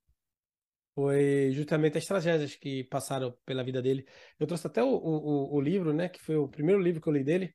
foi 0.94 1.52
justamente 1.52 1.98
as 1.98 2.06
tragédias 2.06 2.56
que 2.56 2.84
passaram 2.86 3.36
pela 3.46 3.64
vida 3.64 3.82
dele. 3.82 4.06
Eu 4.40 4.48
trouxe 4.48 4.66
até 4.68 4.82
o, 4.84 4.88
o, 4.88 5.56
o 5.56 5.62
livro, 5.62 5.94
né? 5.94 6.08
Que 6.08 6.22
foi 6.22 6.38
o 6.38 6.48
primeiro 6.48 6.82
livro 6.82 7.02
que 7.02 7.10
eu 7.10 7.14
li 7.14 7.24
dele. 7.24 7.54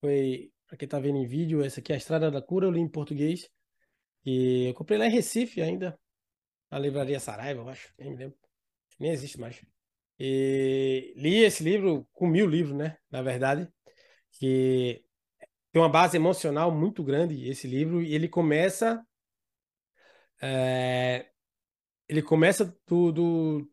Foi, 0.00 0.50
para 0.66 0.76
quem 0.76 0.88
tá 0.88 0.98
vendo 0.98 1.18
em 1.18 1.26
vídeo, 1.26 1.64
esse 1.64 1.78
aqui 1.80 1.92
A 1.92 1.96
Estrada 1.96 2.30
da 2.30 2.42
Cura, 2.42 2.66
eu 2.66 2.72
li 2.72 2.80
em 2.80 2.88
português. 2.88 3.48
E 4.24 4.68
eu 4.68 4.74
comprei 4.74 4.98
lá 4.98 5.06
em 5.06 5.10
Recife 5.10 5.60
ainda, 5.60 5.98
na 6.70 6.78
livraria 6.78 7.20
Saraiva, 7.20 7.60
eu 7.62 7.68
acho, 7.68 7.92
nem 7.98 8.10
me 8.10 8.16
lembro. 8.16 8.38
Nem 8.98 9.10
existe 9.10 9.38
mais. 9.38 9.60
E 10.18 11.12
li 11.16 11.38
esse 11.38 11.62
livro, 11.64 12.06
com 12.12 12.26
mil 12.26 12.46
livros, 12.46 12.76
né? 12.76 12.96
Na 13.10 13.22
verdade, 13.22 13.68
que 14.32 15.04
tem 15.72 15.82
uma 15.82 15.88
base 15.88 16.16
emocional 16.16 16.70
muito 16.70 17.02
grande 17.02 17.48
esse 17.48 17.66
livro 17.66 18.02
e 18.02 18.14
ele 18.14 18.28
começa 18.28 19.04
é, 20.40 21.30
ele 22.08 22.22
começa 22.22 22.76
do, 22.86 23.12
do, 23.12 23.70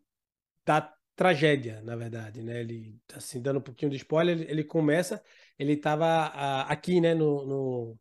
da 0.66 0.94
tragédia, 1.16 1.82
na 1.82 1.96
verdade, 1.96 2.42
né? 2.42 2.62
Ele 2.62 2.98
assim 3.14 3.42
dando 3.42 3.60
um 3.60 3.62
pouquinho 3.62 3.92
de 3.92 3.98
spoiler, 3.98 4.40
ele, 4.40 4.52
ele 4.52 4.64
começa, 4.64 5.22
ele 5.58 5.74
estava 5.74 6.28
aqui, 6.64 7.02
né, 7.02 7.14
no, 7.14 7.46
no 7.46 8.00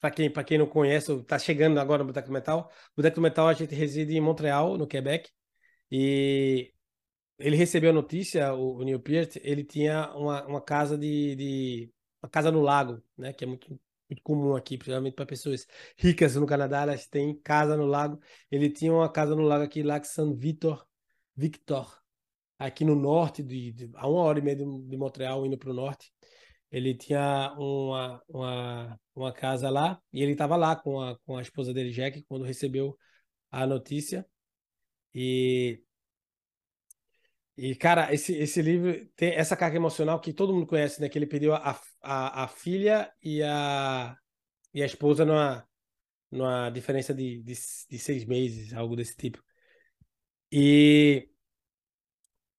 para 0.00 0.10
quem 0.10 0.30
quem 0.30 0.58
não 0.58 0.66
conhece, 0.66 1.12
está 1.12 1.38
chegando 1.38 1.78
agora 1.80 2.02
no 2.02 2.06
Boteco 2.08 2.30
Metal. 2.32 2.70
O 2.92 2.96
Boteco 2.96 3.20
Metal 3.20 3.48
a 3.48 3.54
gente 3.54 3.74
reside 3.74 4.16
em 4.16 4.20
Montreal, 4.20 4.76
no 4.78 4.86
Quebec, 4.86 5.30
e 5.90 6.72
ele 7.38 7.56
recebeu 7.56 7.90
a 7.90 7.92
notícia, 7.92 8.52
o, 8.54 8.78
o 8.78 8.84
Neil 8.84 9.00
Peart, 9.00 9.36
ele 9.42 9.64
tinha 9.64 10.10
uma, 10.14 10.44
uma 10.46 10.60
casa 10.60 10.98
de, 10.98 11.36
de 11.36 11.92
uma 12.22 12.28
casa 12.28 12.50
no 12.50 12.60
lago, 12.60 13.02
né? 13.16 13.32
Que 13.32 13.44
é 13.44 13.46
muito, 13.46 13.68
muito 14.10 14.22
comum 14.22 14.56
aqui, 14.56 14.76
principalmente 14.76 15.14
para 15.14 15.26
pessoas 15.26 15.66
ricas 15.96 16.34
no 16.36 16.46
Canadá, 16.46 16.82
elas 16.82 17.06
têm 17.06 17.34
casa 17.40 17.76
no 17.76 17.86
lago. 17.86 18.20
Ele 18.50 18.68
tinha 18.70 18.92
uma 18.92 19.10
casa 19.10 19.34
no 19.36 19.42
lago 19.42 19.64
aqui, 19.64 19.82
Lac 19.82 20.04
Saint 20.06 20.36
Victor, 20.36 20.86
Victor, 21.36 22.00
aqui 22.58 22.84
no 22.84 22.94
norte, 22.94 23.42
de, 23.42 23.72
de 23.72 23.90
a 23.94 24.08
uma 24.08 24.22
hora 24.22 24.38
e 24.40 24.42
meia 24.42 24.56
de, 24.56 24.64
de 24.64 24.96
Montreal, 24.96 25.46
indo 25.46 25.56
para 25.58 25.70
o 25.70 25.74
norte. 25.74 26.12
Ele 26.70 26.94
tinha 26.94 27.54
uma, 27.58 28.22
uma, 28.28 29.00
uma 29.14 29.32
casa 29.32 29.70
lá 29.70 30.00
e 30.12 30.22
ele 30.22 30.32
estava 30.32 30.56
lá 30.56 30.76
com 30.76 31.00
a, 31.00 31.18
com 31.20 31.36
a 31.36 31.42
esposa 31.42 31.72
dele, 31.72 31.90
Jack, 31.92 32.22
quando 32.24 32.44
recebeu 32.44 32.98
a 33.50 33.66
notícia. 33.66 34.26
E 35.14 35.82
e, 37.56 37.74
cara, 37.74 38.14
esse, 38.14 38.34
esse 38.36 38.62
livro 38.62 39.04
tem 39.16 39.34
essa 39.34 39.56
carga 39.56 39.76
emocional 39.76 40.20
que 40.20 40.32
todo 40.32 40.54
mundo 40.54 40.64
conhece, 40.66 41.00
né? 41.00 41.08
Que 41.08 41.18
ele 41.18 41.26
perdeu 41.26 41.54
a, 41.54 41.80
a, 42.00 42.44
a 42.44 42.48
filha 42.48 43.12
e 43.20 43.42
a, 43.42 44.16
e 44.72 44.80
a 44.80 44.86
esposa 44.86 45.24
numa, 45.24 45.68
numa 46.30 46.70
diferença 46.70 47.14
de, 47.14 47.42
de, 47.42 47.54
de 47.90 47.98
seis 47.98 48.24
meses, 48.24 48.72
algo 48.74 48.94
desse 48.96 49.16
tipo. 49.16 49.42
E 50.52 51.28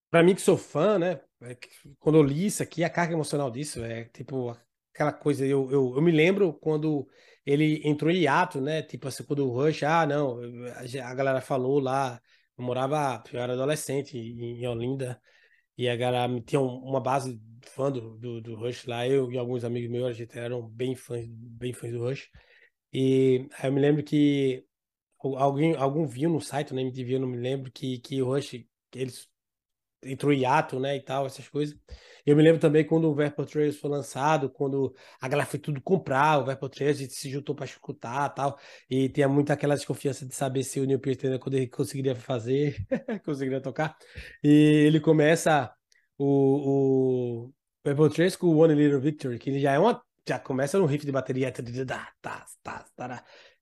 para 0.10 0.24
mim 0.24 0.36
que 0.36 0.42
sou 0.42 0.58
fã, 0.58 1.00
né? 1.00 1.22
É 1.41 1.58
quando 2.00 2.17
eu 2.17 2.24
li 2.24 2.48
isso 2.48 2.62
aqui, 2.62 2.84
a 2.84 2.89
carga 2.89 3.13
emocional 3.13 3.50
disso 3.50 3.84
é 3.84 4.05
tipo 4.05 4.55
aquela 4.93 5.13
coisa. 5.13 5.46
Eu, 5.46 5.72
eu, 5.72 5.96
eu 5.96 6.01
me 6.01 6.12
lembro 6.12 6.53
quando 6.53 7.08
ele 7.46 7.81
entrou 7.88 8.12
em 8.12 8.22
hiato, 8.22 8.60
né? 8.60 8.81
Tipo 8.84 9.08
assim, 9.08 9.24
quando 9.24 9.48
o 9.48 9.51
Rush, 9.51 9.84
ah, 9.84 10.05
não, 10.05 10.39
a 11.03 11.13
galera 11.13 11.41
falou 11.41 11.79
lá 11.79 12.22
eu 12.60 12.65
morava, 12.65 13.24
eu 13.31 13.39
era 13.39 13.53
adolescente 13.53 14.17
em, 14.17 14.67
Olinda, 14.67 15.22
e 15.77 15.89
a 15.89 15.96
galera 15.96 16.41
tinha 16.41 16.60
uma 16.62 17.00
base 17.00 17.41
fã 17.63 17.91
do, 17.91 18.17
do, 18.17 18.41
do, 18.41 18.55
Rush 18.55 18.86
lá. 18.86 19.08
Eu 19.08 19.31
e 19.31 19.38
alguns 19.38 19.63
amigos 19.63 19.89
meus, 19.89 20.08
a 20.10 20.13
gente 20.13 20.38
eram 20.38 20.67
bem 20.67 20.96
fãs, 20.96 21.25
bem 21.29 21.74
fãs 21.74 21.91
do 21.93 22.00
Rush. 22.00 22.29
E 22.93 23.48
aí 23.60 23.69
eu 23.69 23.74
me 23.74 23.81
lembro 23.81 24.03
que 24.03 24.65
alguém, 25.19 25.75
algum 25.75 26.05
viu 26.05 26.29
no 26.29 26.41
site, 26.41 26.74
na 26.74 26.81
MTV, 26.81 27.15
eu 27.15 27.19
não 27.22 27.27
me 27.29 27.38
lembro, 27.38 27.72
que, 27.72 28.00
que 28.00 28.22
o 28.22 28.25
Rush, 28.27 28.65
eles 28.93 29.29
entrou 30.03 30.32
em 30.32 30.46
ato, 30.46 30.79
né, 30.79 30.96
e 30.96 31.01
tal, 31.01 31.25
essas 31.25 31.48
coisas. 31.48 31.77
Eu 32.25 32.36
me 32.36 32.44
lembro 32.44 32.60
também 32.60 32.86
quando 32.86 33.10
o 33.10 33.13
Verpo 33.13 33.46
Trails 33.46 33.77
foi 33.77 33.89
lançado, 33.89 34.50
quando 34.50 34.94
a 35.20 35.27
galera 35.27 35.50
foi 35.50 35.60
tudo 35.60 35.82
comprar 35.82 36.39
o 36.39 36.46
Verpo 36.46 36.70
Trails, 36.70 36.98
a 36.98 37.01
gente 37.01 37.13
se 37.13 37.29
juntou 37.29 37.56
para 37.56 37.65
escutar 37.65 38.29
tal, 38.29 38.58
e 38.89 39.10
tinha 39.10 39.27
muito 39.27 39.51
aquela 39.51 39.75
desconfiança 39.75 40.25
de 40.25 40.36
saber 40.36 40.63
se 40.63 40.79
o 40.79 40.86
Neil 40.86 41.00
Peart 41.00 41.20
conseguiria 41.72 42.15
fazer, 42.15 42.75
conseguiria 43.25 43.62
tocar. 43.62 43.98
E 44.44 44.50
ele 44.86 45.00
começa 45.00 45.74
o, 46.18 47.48
o 47.48 47.53
Verpo 47.84 48.10
Trails 48.10 48.36
com 48.36 48.48
o 48.48 48.58
One 48.58 48.75
Little 48.75 49.00
Victory, 49.00 49.39
que 49.39 49.50
ele 49.50 49.60
já 49.60 49.74
é 49.74 49.79
uma 49.79 50.01
já 50.27 50.38
começa 50.38 50.77
no 50.77 50.86
riff 50.86 51.03
de 51.06 51.12
bateria, 51.12 51.51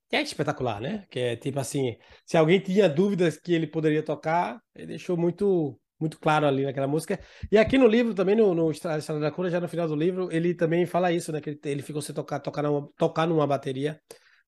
que 0.09 0.15
é 0.15 0.21
espetacular, 0.21 0.81
né? 0.81 1.05
Que 1.09 1.19
é 1.19 1.35
tipo 1.35 1.59
assim, 1.59 1.97
se 2.25 2.37
alguém 2.37 2.59
tinha 2.59 2.89
dúvidas 2.89 3.37
que 3.37 3.53
ele 3.53 3.67
poderia 3.67 4.03
tocar, 4.03 4.61
ele 4.75 4.87
deixou 4.87 5.15
muito 5.15 5.79
muito 5.99 6.19
claro 6.19 6.45
ali 6.45 6.63
naquela 6.63 6.87
música. 6.87 7.19
E 7.51 7.57
aqui 7.57 7.77
no 7.77 7.87
livro, 7.87 8.13
também 8.13 8.35
no, 8.35 8.71
Estrada 8.71 9.19
da 9.19 9.31
Cura, 9.31 9.49
já 9.49 9.59
no 9.59 9.67
final 9.67 9.87
do 9.87 9.95
livro, 9.95 10.29
ele 10.31 10.53
também 10.53 10.85
fala 10.85 11.11
isso, 11.11 11.31
né? 11.31 11.41
Que 11.41 11.51
ele, 11.51 11.59
ele 11.65 11.81
ficou 11.81 12.01
sem 12.01 12.13
tocar, 12.13 12.39
tocar, 12.39 12.63
numa, 12.63 12.87
tocar 12.97 13.27
numa 13.27 13.47
bateria 13.47 13.99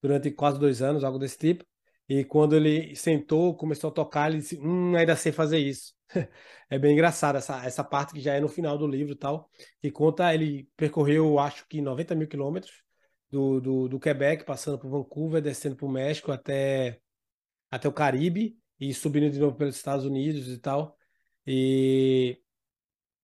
durante 0.02 0.32
quase 0.32 0.60
dois 0.60 0.82
anos, 0.82 1.04
algo 1.04 1.20
desse 1.20 1.38
tipo. 1.38 1.66
E 2.08 2.24
quando 2.24 2.56
ele 2.56 2.96
sentou, 2.96 3.56
começou 3.56 3.90
a 3.90 3.94
tocar, 3.94 4.30
ele 4.32 4.40
disse, 4.40 4.58
hum, 4.60 4.96
ainda 4.96 5.16
sei 5.16 5.32
fazer 5.32 5.60
isso. 5.60 5.94
é 6.70 6.80
bem 6.80 6.94
engraçado 6.94 7.38
essa, 7.38 7.64
essa 7.66 7.84
parte 7.84 8.14
que 8.14 8.20
já 8.20 8.34
é 8.34 8.40
no 8.40 8.48
final 8.50 8.78
do 8.78 8.88
livro 8.88 9.14
e 9.14 9.18
tal. 9.18 9.50
E 9.82 9.92
conta, 9.92 10.34
ele 10.34 10.68
percorreu, 10.76 11.38
acho 11.40 11.68
que 11.68 11.82
90 11.82 12.16
mil 12.16 12.28
quilômetros 12.28 12.84
do, 13.30 13.62
do, 13.62 13.88
do 13.90 14.00
Quebec, 14.00 14.44
passando 14.44 14.80
por 14.80 14.90
Vancouver, 14.90 15.42
descendo 15.42 15.76
para 15.76 15.86
o 15.86 15.92
México 15.92 16.32
até, 16.32 17.00
até 17.70 17.88
o 17.88 17.94
Caribe 17.94 18.58
e 18.80 18.94
subindo 18.94 19.30
de 19.30 19.40
novo 19.40 19.56
pelos 19.56 19.76
Estados 19.76 20.06
Unidos 20.06 20.48
e 20.48 20.58
tal. 20.58 20.98
E 21.46 22.40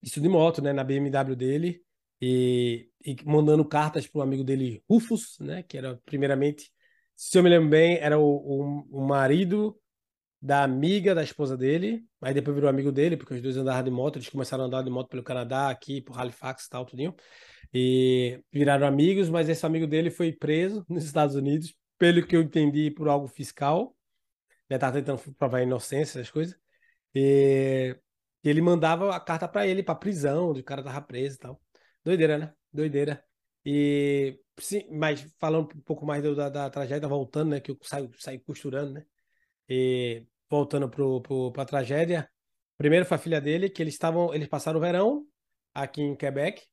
isso 0.01 0.22
de 0.22 0.29
moto, 0.29 0.62
né, 0.62 0.72
na 0.72 0.84
BMW 0.84 1.36
dele, 1.36 1.84
e, 2.22 2.89
e 3.03 3.15
mandando 3.25 3.65
cartas 3.65 4.07
para 4.07 4.19
um 4.19 4.24
amigo 4.24 4.43
dele, 4.43 4.84
Rufus, 4.89 5.38
né, 5.39 5.63
que 5.63 5.77
era 5.77 6.00
primeiramente, 6.05 6.72
se 7.15 7.38
eu 7.38 7.43
me 7.43 7.50
lembro 7.50 7.69
bem, 7.69 7.98
era 7.98 8.17
o, 8.19 8.24
o, 8.24 9.01
o 9.01 9.07
marido 9.07 9.79
da 10.41 10.63
amiga 10.63 11.15
da 11.15 11.24
esposa 11.24 11.57
dele, 11.57 12.05
aí 12.22 12.34
depois 12.34 12.53
virou 12.53 12.69
amigo 12.69 12.91
dele, 12.91 13.17
porque 13.17 13.34
os 13.34 13.41
dois 13.41 13.57
andavam 13.57 13.84
de 13.84 13.89
moto, 13.89 14.17
eles 14.17 14.29
começaram 14.29 14.63
a 14.65 14.67
andar 14.67 14.84
de 14.84 14.91
moto 14.91 15.10
pelo 15.10 15.24
Canadá, 15.24 15.69
aqui, 15.69 16.01
por 16.01 16.19
Halifax 16.19 16.65
e 16.65 16.69
tal, 16.69 16.86
tudinho, 16.86 17.15
e 17.74 18.39
viraram 18.53 18.86
amigos, 18.86 19.27
mas 19.27 19.50
esse 19.50 19.65
amigo 19.65 19.88
dele 19.88 20.12
foi 20.12 20.31
preso 20.31 20.86
nos 20.89 21.03
Estados 21.03 21.36
Unidos, 21.36 21.75
pelo 21.98 22.25
que 22.25 22.36
eu 22.36 22.41
entendi, 22.41 22.91
por 22.91 23.07
algo 23.07 23.27
fiscal, 23.27 23.95
né, 24.69 24.77
tava 24.77 25.01
tentando 25.01 25.19
provar 25.36 25.62
inocência, 25.63 26.19
essas 26.19 26.29
coisas, 26.29 26.55
e 27.13 27.98
e 28.45 28.49
ele 28.49 28.61
mandava 28.61 29.15
a 29.15 29.19
carta 29.19 29.47
para 29.47 29.65
ele, 29.67 29.81
pra 29.81 29.95
prisão, 29.95 30.51
o 30.51 30.63
cara 30.63 30.83
tava 30.83 31.01
preso 31.01 31.37
e 31.37 31.39
tal. 31.39 31.61
Doideira, 32.03 32.37
né? 32.37 32.53
Doideira. 32.71 33.25
E, 33.65 34.39
sim, 34.59 34.87
mas 34.91 35.23
falando 35.39 35.75
um 35.75 35.81
pouco 35.81 36.05
mais 36.05 36.23
da, 36.23 36.49
da 36.49 36.69
tragédia, 36.69 37.07
voltando, 37.09 37.49
né? 37.49 37.59
Que 37.59 37.71
eu 37.71 37.79
saio, 37.81 38.11
saio 38.19 38.39
costurando, 38.41 38.93
né? 38.93 39.05
E 39.67 40.27
voltando 40.47 40.87
pro, 40.87 41.21
pro, 41.21 41.51
pra 41.51 41.65
tragédia. 41.65 42.29
Primeiro 42.77 43.05
foi 43.05 43.15
a 43.17 43.19
filha 43.19 43.41
dele, 43.41 43.67
que 43.67 43.81
eles 43.81 43.95
estavam, 43.95 44.31
eles 44.31 44.47
passaram 44.47 44.77
o 44.77 44.81
verão 44.81 45.25
aqui 45.73 46.03
em 46.03 46.15
Quebec. 46.15 46.63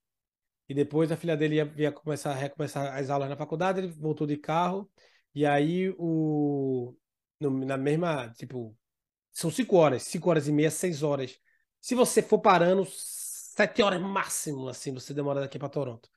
E 0.69 0.75
depois 0.75 1.11
a 1.11 1.17
filha 1.17 1.37
dele 1.39 1.57
ia, 1.57 1.73
ia 1.79 1.93
começar, 1.93 2.35
recomeçar 2.35 2.95
as 2.99 3.09
aulas 3.09 3.31
na 3.31 3.37
faculdade, 3.37 3.81
ele 3.81 3.89
voltou 3.89 4.27
de 4.27 4.37
carro. 4.37 4.91
E 5.35 5.47
aí 5.47 5.95
o. 5.99 6.95
Na 7.41 7.79
mesma, 7.79 8.29
tipo, 8.35 8.77
são 9.33 9.51
cinco 9.51 9.77
horas, 9.77 10.03
cinco 10.03 10.29
horas 10.29 10.47
e 10.49 10.53
meia, 10.53 10.71
seis 10.71 11.03
horas 11.03 11.41
se 11.83 11.95
você 11.97 12.23
for 12.23 12.39
parando, 12.41 12.87
sete 12.89 13.83
horas 13.83 14.01
máximo, 14.01 14.69
assim, 14.69 14.95
você 14.95 15.13
demora 15.13 15.41
daqui 15.41 15.59
para 15.59 15.69
Toronto. 15.69 16.09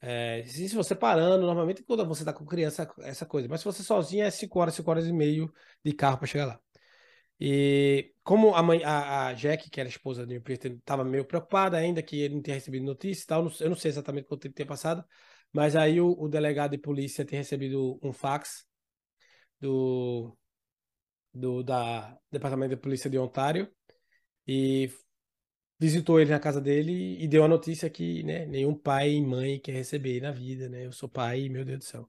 É, 0.00 0.44
se 0.46 0.74
você 0.74 0.94
parando, 0.94 1.46
normalmente 1.46 1.82
quando 1.84 2.06
você 2.06 2.24
tá 2.24 2.32
com 2.32 2.44
criança, 2.44 2.92
essa 3.00 3.24
coisa. 3.24 3.48
Mas 3.48 3.60
se 3.60 3.64
você 3.64 3.82
sozinho, 3.82 4.24
é 4.24 4.30
cinco 4.30 4.60
horas, 4.60 4.74
cinco 4.74 4.90
horas 4.90 5.06
e 5.06 5.12
meio 5.12 5.52
de 5.84 5.92
carro 5.92 6.18
para 6.18 6.26
chegar 6.26 6.46
lá. 6.46 6.60
E 7.40 8.14
como 8.22 8.54
a 8.54 8.62
mãe, 8.62 8.84
a, 8.84 9.28
a 9.28 9.32
Jack, 9.34 9.70
que 9.70 9.80
era 9.80 9.88
esposa 9.88 10.26
do 10.26 10.40
Pearson, 10.42 10.68
estava 10.68 11.04
meio 11.04 11.24
preocupada 11.24 11.76
ainda 11.78 12.02
que 12.02 12.20
ele 12.20 12.34
não 12.36 12.42
tinha 12.42 12.54
recebido 12.54 12.84
notícia 12.84 13.24
e 13.24 13.26
tal, 13.26 13.50
eu 13.60 13.68
não 13.70 13.76
sei 13.76 13.90
exatamente 13.90 14.28
quanto 14.28 14.42
tempo 14.42 14.54
tinha 14.54 14.66
passado, 14.66 15.04
mas 15.52 15.74
aí 15.74 16.00
o, 16.00 16.12
o 16.18 16.28
delegado 16.28 16.72
de 16.72 16.78
polícia 16.78 17.24
tinha 17.24 17.40
recebido 17.40 17.98
um 18.02 18.12
fax 18.12 18.66
do, 19.60 20.36
do 21.34 21.62
da 21.62 22.16
Departamento 22.30 22.76
de 22.76 22.80
Polícia 22.80 23.10
de 23.10 23.18
Ontário 23.18 23.72
e 24.46 24.90
visitou 25.82 26.20
ele 26.20 26.30
na 26.30 26.38
casa 26.38 26.60
dele 26.60 27.20
e 27.20 27.26
deu 27.26 27.44
a 27.44 27.48
notícia 27.48 27.90
que 27.90 28.22
né, 28.22 28.46
nenhum 28.46 28.72
pai 28.74 29.10
e 29.14 29.20
mãe 29.20 29.58
quer 29.60 29.72
receber 29.72 30.20
na 30.20 30.30
vida, 30.30 30.68
né? 30.68 30.86
Eu 30.86 30.92
sou 30.92 31.08
pai, 31.08 31.48
meu 31.48 31.64
Deus 31.64 31.78
do 31.80 31.84
céu. 31.84 32.08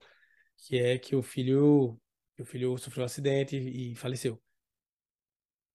Que 0.57 0.77
é 0.79 0.97
que 0.99 1.15
o 1.15 1.23
filho, 1.23 1.99
o 2.39 2.45
filho 2.45 2.77
sofreu 2.77 3.03
um 3.03 3.05
acidente 3.05 3.57
e, 3.57 3.95
faleceu. 3.95 4.41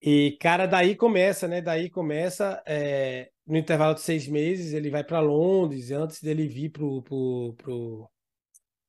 E, 0.00 0.38
cara, 0.40 0.66
daí 0.66 0.94
começa, 0.94 1.48
né? 1.48 1.60
Daí 1.60 1.90
começa, 1.90 2.62
é, 2.66 3.30
no 3.44 3.56
intervalo 3.56 3.94
de 3.94 4.00
seis 4.02 4.28
meses, 4.28 4.72
ele 4.72 4.90
vai 4.90 5.02
para 5.02 5.20
Londres, 5.20 5.90
antes 5.90 6.22
dele 6.22 6.46
vir 6.46 6.70
pro, 6.70 7.02
pro, 7.02 7.54
pro 7.54 8.10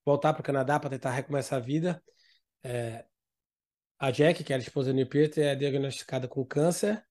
voltar 0.05 0.33
para 0.33 0.41
o 0.41 0.43
Canadá 0.43 0.79
para 0.79 0.91
tentar 0.91 1.11
recomeçar 1.11 1.57
a 1.59 1.61
vida. 1.61 2.03
É, 2.63 3.05
a 3.97 4.11
Jack, 4.11 4.43
que 4.43 4.53
era 4.53 4.61
a 4.61 4.65
esposa 4.65 4.91
do 4.91 4.95
Neil 4.95 5.09
Peart, 5.09 5.37
é 5.39 5.55
diagnosticada 5.55 6.27
com 6.27 6.45
câncer 6.45 7.03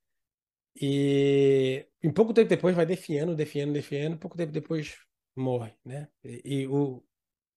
e 0.76 1.86
em 2.02 2.12
pouco 2.12 2.32
tempo 2.32 2.48
depois 2.48 2.74
vai 2.76 2.86
definhando, 2.86 3.34
definhando, 3.34 3.72
definhando, 3.72 4.18
pouco 4.18 4.36
tempo 4.36 4.52
depois 4.52 4.96
morre, 5.36 5.74
né? 5.84 6.08
E, 6.24 6.62
e 6.62 6.66
o, 6.66 7.04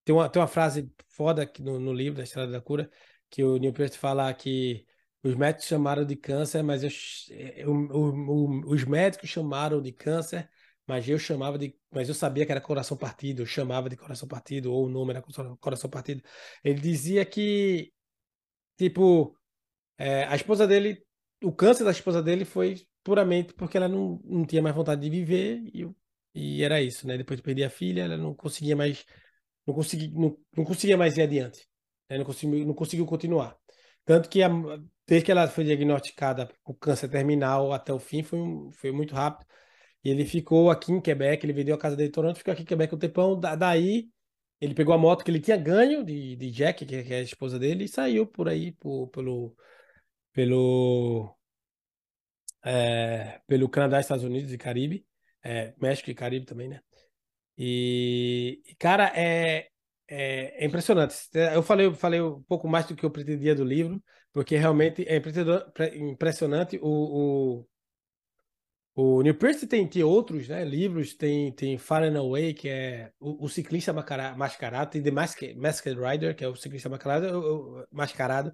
tem, 0.03 0.15
uma, 0.15 0.30
tem 0.30 0.41
uma 0.41 0.48
frase 0.48 0.91
foda 1.10 1.44
aqui 1.44 1.62
no, 1.62 1.80
no 1.80 1.94
livro 1.94 2.18
da 2.18 2.24
Estrada 2.24 2.51
da 2.51 2.62
Cura, 2.62 2.89
que 3.30 3.44
o 3.44 3.58
Neil 3.58 3.74
Peart 3.74 3.96
fala 3.96 4.34
que 4.34 4.86
os 5.24 5.36
médicos 5.36 5.68
chamaram 5.68 6.06
de 6.06 6.15
câncer, 6.15 6.63
mas 6.63 6.84
eu, 6.84 7.72
o, 7.72 8.60
o, 8.70 8.74
os 8.74 8.84
médicos 8.84 9.30
chamaram 9.30 9.82
de 9.82 9.91
câncer, 9.91 10.50
mas 10.88 11.08
eu 11.08 11.20
chamava 11.20 11.58
de. 11.58 11.77
Mas 11.91 12.10
eu 12.10 12.15
sabia 12.15 12.46
que 12.46 12.51
era 12.51 12.60
coração 12.62 12.98
partido, 12.98 13.44
eu 13.44 13.46
chamava 13.46 13.89
de 13.89 13.96
coração 13.96 14.27
partido, 14.27 14.74
ou 14.74 14.88
o 14.88 14.89
nome 14.89 15.12
era 15.12 15.24
coração 15.60 15.89
partido. 15.89 16.24
Ele 16.63 16.80
dizia 16.80 17.24
que, 17.25 17.94
tipo, 18.77 19.38
é, 19.98 20.25
a 20.25 20.36
esposa 20.36 20.68
dele, 20.68 21.06
o 21.44 21.51
câncer 21.53 21.84
da 21.84 21.91
esposa 21.91 22.22
dele 22.24 22.46
foi 22.46 22.88
puramente 23.03 23.53
porque 23.53 23.77
ela 23.77 23.88
não, 23.88 24.20
não 24.24 24.46
tinha 24.46 24.62
mais 24.62 24.75
vontade 24.75 25.01
de 25.01 25.10
viver 25.10 25.62
e, 25.74 25.89
e 26.34 26.63
era 26.63 26.81
isso, 26.81 27.08
né? 27.08 27.17
Depois 27.17 27.38
de 27.38 27.43
perder 27.43 27.65
a 27.65 27.70
filha, 27.70 28.03
ela 28.03 28.17
não 28.17 28.34
conseguia 28.34 28.75
mais. 28.75 29.05
Não 29.65 29.74
conseguia, 29.74 30.10
não, 30.13 30.38
não 30.55 30.63
conseguia 30.63 30.98
mais 30.98 31.17
ir 31.17 31.24
adiante. 31.24 31.67
Né? 32.10 32.17
Não, 32.17 32.25
conseguiu, 32.25 32.65
não 32.65 32.74
conseguiu 32.74 33.05
continuar. 33.05 33.58
Tanto 34.05 34.29
que 34.29 34.41
a, 34.43 34.50
desde 35.08 35.25
que 35.25 35.31
ela 35.31 35.48
foi 35.48 35.63
diagnosticada 35.63 36.50
com 36.63 36.74
câncer 36.74 37.10
terminal 37.10 37.72
até 37.74 37.93
o 37.93 38.00
fim, 38.00 38.24
foi, 38.24 38.39
foi 38.74 38.91
muito 38.91 39.13
rápido. 39.13 39.48
E 40.03 40.10
ele 40.10 40.25
ficou 40.25 40.72
aqui 40.72 40.91
em 40.91 41.01
Quebec, 41.01 41.46
ele 41.46 41.53
vendeu 41.53 41.75
a 41.75 41.77
casa 41.77 41.96
dele 41.96 42.10
em 42.10 42.12
Toronto, 42.12 42.38
ficou 42.38 42.53
aqui 42.53 42.63
em 42.63 42.65
Quebec 42.65 42.93
um 42.96 42.98
tempão. 42.98 43.39
Da, 43.39 43.55
daí, 43.55 44.10
ele 44.60 44.74
pegou 44.74 44.93
a 44.93 44.98
moto 44.98 45.24
que 45.24 45.31
ele 45.31 45.39
tinha 45.39 45.58
ganho 45.58 46.03
de, 46.03 46.36
de 46.36 46.51
Jack, 46.51 46.86
que, 46.86 46.96
é 46.96 47.17
a 47.17 47.22
esposa 47.22 47.60
dele, 47.60 47.86
e 47.86 47.88
saiu 47.88 48.25
por 48.27 48.48
aí, 48.50 48.72
por, 48.74 49.08
pelo, 49.10 49.55
pelo, 50.34 51.36
é, 52.63 53.41
pelo 53.48 53.70
Canadá, 53.70 54.00
Estados 54.00 54.24
Unidos 54.24 54.51
e 54.51 54.58
Caribe. 54.58 55.06
É, 55.44 55.74
México 55.82 56.10
e 56.10 56.15
Caribe 56.15 56.46
também, 56.46 56.70
né? 56.70 56.82
E, 57.58 58.62
cara, 58.80 59.12
é, 59.15 59.68
é, 60.08 60.63
é, 60.63 60.65
impressionante. 60.65 61.15
Eu 61.53 61.63
falei, 61.63 61.94
falei 61.94 62.22
um 62.22 62.41
pouco 62.44 62.68
mais 62.68 62.86
do 62.86 62.96
que 62.96 63.06
eu 63.06 63.12
pretendia 63.12 63.56
do 63.56 63.63
livro, 63.63 64.01
porque 64.34 64.58
realmente 64.58 65.06
é 65.08 65.18
impressionante 65.96 66.80
o, 66.82 67.65
o, 68.96 69.20
o 69.20 69.24
tem, 69.70 69.88
tem 69.88 70.03
outros 70.03 70.48
né, 70.50 70.65
livros, 70.65 71.13
tem, 71.15 71.51
tem 71.53 71.77
Far 71.77 72.03
and 72.03 72.18
Away, 72.18 72.53
que 72.53 72.68
é 72.68 73.12
o, 73.20 73.46
o 73.46 73.50
ciclista 73.50 73.94
mascarado, 73.94 74.91
tem 74.91 75.01
The 75.01 75.12
Masked, 75.12 75.56
Masked 75.56 75.98
Rider, 75.98 76.36
que 76.36 76.44
é 76.44 76.48
o 76.48 76.56
ciclista 76.56 76.89
mascarado, 76.89 77.88
mascarado. 77.91 78.53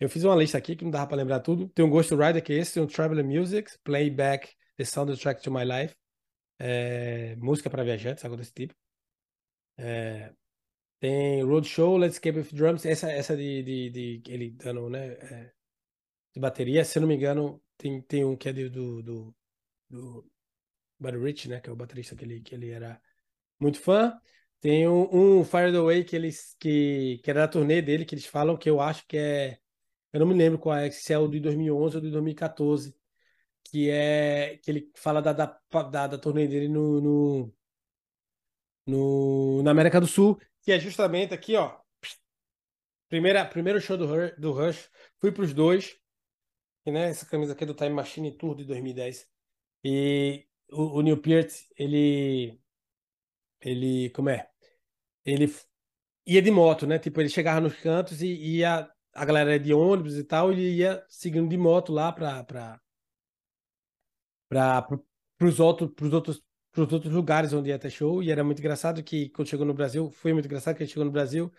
Eu 0.00 0.08
fiz 0.08 0.22
uma 0.24 0.36
lista 0.36 0.56
aqui 0.56 0.76
que 0.76 0.84
não 0.84 0.90
dava 0.90 1.08
para 1.08 1.16
lembrar 1.16 1.40
tudo. 1.40 1.68
Tem 1.70 1.84
um 1.84 1.90
Ghost 1.90 2.14
Rider, 2.14 2.42
que 2.42 2.52
é 2.52 2.56
esse, 2.56 2.74
tem 2.74 2.82
um 2.82 2.86
Traveler 2.86 3.24
Music, 3.24 3.70
Playback, 3.82 4.54
The 4.76 4.84
Soundtrack 4.84 5.42
to 5.42 5.50
My 5.50 5.64
Life, 5.64 5.96
é, 6.58 7.34
música 7.36 7.68
para 7.68 7.82
viajantes, 7.82 8.24
algo 8.24 8.36
desse 8.36 8.52
tipo. 8.52 8.74
É, 9.76 10.32
tem 11.00 11.42
Roadshow, 11.42 11.96
Let's 11.96 12.16
Escape 12.16 12.38
with 12.38 12.48
Drums, 12.52 12.84
essa, 12.86 13.10
essa 13.10 13.36
de, 13.36 13.62
de, 13.62 13.90
de 13.90 14.32
ele 14.32 14.50
dando, 14.50 14.88
né, 14.88 15.12
é, 15.12 15.52
de 16.34 16.40
bateria, 16.40 16.84
se 16.84 16.98
não 17.00 17.08
me 17.08 17.14
engano, 17.14 17.62
tem, 17.76 18.00
tem 18.02 18.24
um 18.24 18.36
que 18.36 18.48
é 18.48 18.52
de, 18.52 18.68
do, 18.68 19.02
do, 19.02 19.36
do 19.88 20.30
Buddy 20.98 21.18
Rich, 21.18 21.48
né, 21.48 21.60
que 21.60 21.70
é 21.70 21.72
o 21.72 21.76
baterista 21.76 22.16
que 22.16 22.24
ele, 22.24 22.40
que 22.40 22.54
ele 22.54 22.70
era 22.70 23.00
muito 23.58 23.80
fã. 23.80 24.16
Tem 24.60 24.88
um, 24.88 25.38
um 25.40 25.44
Fire 25.44 25.72
the 25.72 25.80
Way 25.80 26.04
que 26.04 26.16
eles 26.16 26.56
que, 26.58 27.20
que 27.22 27.30
era 27.30 27.40
da 27.42 27.48
turnê 27.48 27.80
dele, 27.80 28.04
que 28.04 28.14
eles 28.14 28.26
falam 28.26 28.56
que 28.56 28.68
eu 28.68 28.80
acho 28.80 29.06
que 29.06 29.16
é 29.16 29.58
eu 30.12 30.20
não 30.20 30.26
me 30.26 30.34
lembro 30.34 30.58
qual 30.58 30.76
é, 30.76 30.90
se 30.90 31.12
é 31.12 31.18
o 31.18 31.28
de 31.28 31.40
2011 31.40 31.96
ou 31.96 32.02
de 32.02 32.10
2014, 32.10 32.94
que 33.64 33.90
é 33.90 34.58
que 34.62 34.70
ele 34.70 34.90
fala 34.96 35.20
da, 35.20 35.32
da, 35.32 35.60
da, 35.90 36.06
da 36.06 36.16
dele 36.16 36.68
no, 36.68 37.00
no, 37.00 37.54
no, 38.86 39.62
na 39.62 39.70
América 39.70 40.00
do 40.00 40.06
Sul, 40.06 40.40
que 40.62 40.72
é 40.72 40.78
justamente 40.78 41.34
aqui, 41.34 41.56
ó. 41.56 41.78
Primeira, 43.08 43.44
primeiro 43.44 43.80
show 43.80 43.96
do, 43.96 44.06
do 44.36 44.52
Rush, 44.52 44.90
fui 45.18 45.32
para 45.32 45.44
os 45.44 45.54
dois. 45.54 45.96
E, 46.84 46.90
né, 46.90 47.10
essa 47.10 47.26
camisa 47.26 47.52
aqui 47.52 47.64
é 47.64 47.66
do 47.66 47.74
Time 47.74 47.90
Machine 47.90 48.36
Tour 48.36 48.54
de 48.54 48.64
2010. 48.64 49.26
E 49.84 50.46
o, 50.70 50.98
o 50.98 51.02
Neil 51.02 51.20
Peart, 51.20 51.52
ele. 51.76 52.60
Ele. 53.60 54.10
Como 54.10 54.28
é? 54.30 54.48
Ele 55.24 55.52
ia 56.26 56.42
de 56.42 56.50
moto, 56.50 56.86
né? 56.86 56.98
Tipo, 56.98 57.20
ele 57.20 57.28
chegava 57.28 57.60
nos 57.60 57.74
cantos 57.76 58.22
e 58.22 58.26
ia. 58.26 58.90
A 59.20 59.24
galera 59.24 59.58
de 59.58 59.74
ônibus 59.74 60.16
e 60.16 60.24
tal, 60.24 60.52
ele 60.52 60.76
ia 60.76 61.04
seguindo 61.08 61.48
de 61.48 61.56
moto 61.56 61.92
lá 61.92 62.12
para 62.12 62.80
para 64.48 64.88
os 65.42 65.60
outros, 65.60 65.90
pros 65.94 66.12
outros 66.12 66.42
para 66.72 66.84
os 66.84 66.92
outros 66.92 67.12
lugares 67.12 67.52
onde 67.52 67.70
ia 67.70 67.78
ter 67.78 67.90
show. 67.90 68.22
E 68.22 68.30
era 68.30 68.44
muito 68.44 68.60
engraçado 68.60 69.02
que 69.02 69.28
quando 69.30 69.48
chegou 69.48 69.66
no 69.66 69.74
Brasil, 69.74 70.10
foi 70.10 70.32
muito 70.32 70.46
engraçado 70.46 70.76
que 70.76 70.82
ele 70.82 70.90
chegou 70.90 71.04
no 71.04 71.10
Brasil, 71.10 71.52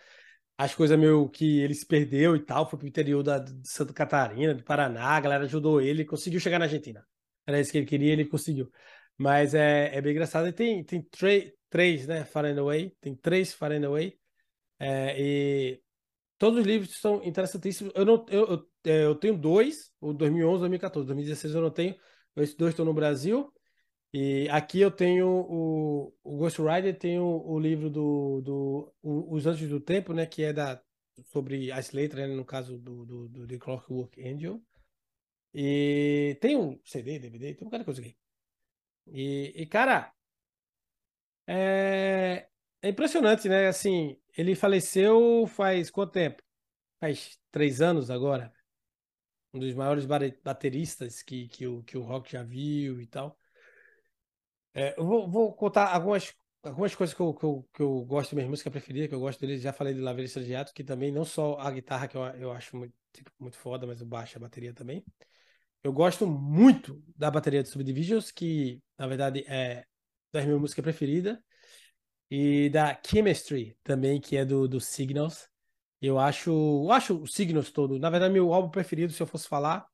as 0.56 0.74
coisas 0.74 0.98
meio 0.98 1.28
que 1.28 1.60
ele 1.60 1.74
se 1.74 1.86
perdeu 1.86 2.36
e 2.36 2.40
tal, 2.40 2.68
foi 2.68 2.78
pro 2.78 2.88
interior 2.88 3.22
da, 3.22 3.38
de 3.38 3.68
Santa 3.68 3.92
Catarina, 3.92 4.54
do 4.54 4.62
Paraná, 4.62 5.02
a 5.16 5.20
galera 5.20 5.44
ajudou 5.44 5.80
ele, 5.80 6.04
conseguiu 6.04 6.40
chegar 6.40 6.58
na 6.58 6.66
Argentina. 6.66 7.04
Era 7.46 7.60
isso 7.60 7.72
que 7.72 7.78
ele 7.78 7.86
queria, 7.86 8.12
ele 8.12 8.26
conseguiu. 8.26 8.70
Mas 9.16 9.54
é, 9.54 9.94
é 9.94 10.00
bem 10.00 10.12
engraçado. 10.12 10.48
E 10.48 10.52
tem, 10.52 10.84
tem 10.84 11.06
três, 11.68 12.06
né? 12.06 12.24
Far 12.24 12.44
and 12.46 12.60
Away, 12.60 12.94
tem 13.00 13.14
três 13.14 13.52
Far 13.52 13.72
and 13.72 13.86
Away. 13.86 14.18
É, 14.78 15.16
e 15.20 15.82
todos 16.40 16.58
os 16.60 16.66
livros 16.66 16.98
são 16.98 17.22
interessantíssimos. 17.22 17.92
Eu, 17.94 18.06
não, 18.06 18.24
eu, 18.30 18.46
eu, 18.48 18.70
é, 18.84 19.04
eu 19.04 19.14
tenho 19.14 19.36
dois, 19.36 19.92
o 20.00 20.14
2011 20.14 20.60
2014. 20.60 21.06
2016 21.06 21.54
eu 21.54 21.60
não 21.60 21.70
tenho. 21.70 21.94
Esses 22.36 22.54
dois 22.56 22.72
estão 22.72 22.86
no 22.86 22.94
Brasil. 22.94 23.52
E 24.12 24.48
aqui 24.48 24.80
eu 24.80 24.90
tenho 24.90 25.28
o, 25.28 26.14
o 26.24 26.36
Ghost 26.38 26.60
Rider, 26.60 26.98
tenho 26.98 27.22
o 27.24 27.60
livro 27.60 27.90
do, 27.90 28.40
do 28.40 28.94
o, 29.02 29.34
Os 29.34 29.46
Anjos 29.46 29.68
do 29.68 29.80
Tempo, 29.80 30.14
né? 30.14 30.24
Que 30.26 30.44
é 30.44 30.52
da, 30.52 30.82
sobre 31.26 31.70
a 31.70 31.78
Slater, 31.78 32.16
né, 32.16 32.34
no 32.34 32.44
caso 32.44 32.78
do, 32.78 33.04
do, 33.04 33.28
do 33.28 33.46
The 33.46 33.58
Clockwork 33.58 34.26
Angel. 34.26 34.62
E 35.52 36.38
tem 36.40 36.56
um 36.56 36.80
CD, 36.84 37.18
DVD, 37.18 37.54
tem 37.54 37.66
um 37.68 37.70
cara 37.70 37.82
de 37.82 37.84
coisa 37.84 38.00
aqui. 38.00 38.16
E, 39.06 39.52
e 39.56 39.66
cara, 39.66 40.12
é, 41.46 42.48
é 42.82 42.88
impressionante, 42.88 43.48
né? 43.48 43.68
Assim, 43.68 44.16
ele 44.36 44.54
faleceu 44.54 45.46
faz 45.46 45.90
quanto 45.90 46.12
tempo? 46.12 46.42
Faz 47.00 47.38
três 47.50 47.80
anos 47.80 48.10
agora. 48.10 48.52
Um 49.52 49.58
dos 49.58 49.74
maiores 49.74 50.06
bateristas 50.06 51.22
que, 51.22 51.48
que, 51.48 51.66
o, 51.66 51.82
que 51.82 51.98
o 51.98 52.02
rock 52.02 52.30
já 52.32 52.42
viu 52.42 53.00
e 53.00 53.06
tal. 53.06 53.38
É, 54.74 54.94
eu 54.98 55.04
vou, 55.04 55.28
vou, 55.28 55.52
contar 55.54 55.92
algumas, 55.92 56.32
algumas 56.62 56.94
coisas 56.94 57.14
que 57.14 57.20
eu, 57.20 57.34
que, 57.34 57.44
eu, 57.44 57.68
que 57.74 57.82
eu 57.82 58.04
gosto 58.04 58.36
minha 58.36 58.48
música 58.48 58.70
preferida, 58.70 59.08
que 59.08 59.14
eu 59.14 59.20
gosto 59.20 59.40
dele. 59.40 59.58
Já 59.58 59.72
falei 59.72 59.94
de 59.94 60.00
Laveira 60.00 60.26
Estragiato, 60.26 60.72
que 60.72 60.84
também 60.84 61.10
não 61.10 61.24
só 61.24 61.58
a 61.58 61.70
guitarra, 61.70 62.06
que 62.08 62.16
eu, 62.16 62.22
eu 62.36 62.52
acho 62.52 62.76
muito, 62.76 62.94
tipo, 63.12 63.30
muito 63.38 63.56
foda, 63.58 63.86
mas 63.86 64.00
o 64.00 64.06
baixo 64.06 64.38
a 64.38 64.40
bateria 64.40 64.72
também. 64.72 65.04
Eu 65.82 65.92
gosto 65.92 66.26
muito 66.26 67.02
da 67.16 67.30
bateria 67.30 67.62
de 67.62 67.68
Subdivisions, 67.68 68.30
que 68.30 68.82
na 68.98 69.06
verdade 69.06 69.44
é 69.48 69.84
da 70.32 70.42
minha 70.42 70.58
música 70.58 70.82
preferida. 70.82 71.42
E 72.30 72.68
da 72.70 72.98
Chemistry 73.04 73.76
também, 73.82 74.20
que 74.20 74.36
é 74.36 74.44
do, 74.44 74.68
do 74.68 74.80
Signals. 74.80 75.48
Eu 76.00 76.18
acho, 76.18 76.50
eu 76.50 76.92
acho 76.92 77.22
o 77.22 77.26
Signals 77.26 77.70
todo. 77.70 77.98
Na 77.98 78.10
verdade, 78.10 78.32
meu 78.32 78.52
álbum 78.52 78.70
preferido, 78.70 79.12
se 79.12 79.22
eu 79.22 79.26
fosse 79.26 79.48
falar, 79.48 79.86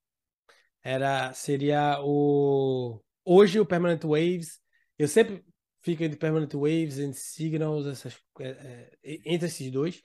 era 0.82 1.32
seria 1.32 1.98
o 2.02 3.00
hoje 3.24 3.58
o 3.58 3.66
Permanent 3.66 4.02
Waves 4.04 4.60
eu 4.98 5.08
sempre 5.08 5.44
fico 5.82 6.02
entre 6.02 6.18
Permanent 6.18 6.52
Waves 6.54 6.96
e 6.98 7.12
Signals, 7.12 7.86
essas, 7.86 8.18
é, 8.40 8.88
é, 9.02 9.20
entre 9.24 9.46
esses 9.46 9.70
dois. 9.70 10.02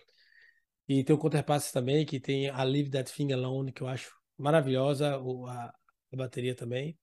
E 0.88 1.04
tem 1.04 1.16
o 1.16 1.20
Counterpasses 1.20 1.72
também, 1.72 2.06
que 2.06 2.20
tem 2.20 2.50
a 2.50 2.64
Leave 2.64 2.90
That 2.92 3.12
Thing 3.14 3.32
Alone, 3.32 3.72
que 3.72 3.82
eu 3.82 3.88
acho 3.88 4.14
maravilhosa, 4.38 5.16
a, 5.16 5.74
a 6.14 6.18
bateria 6.18 6.56
também. 6.56 6.98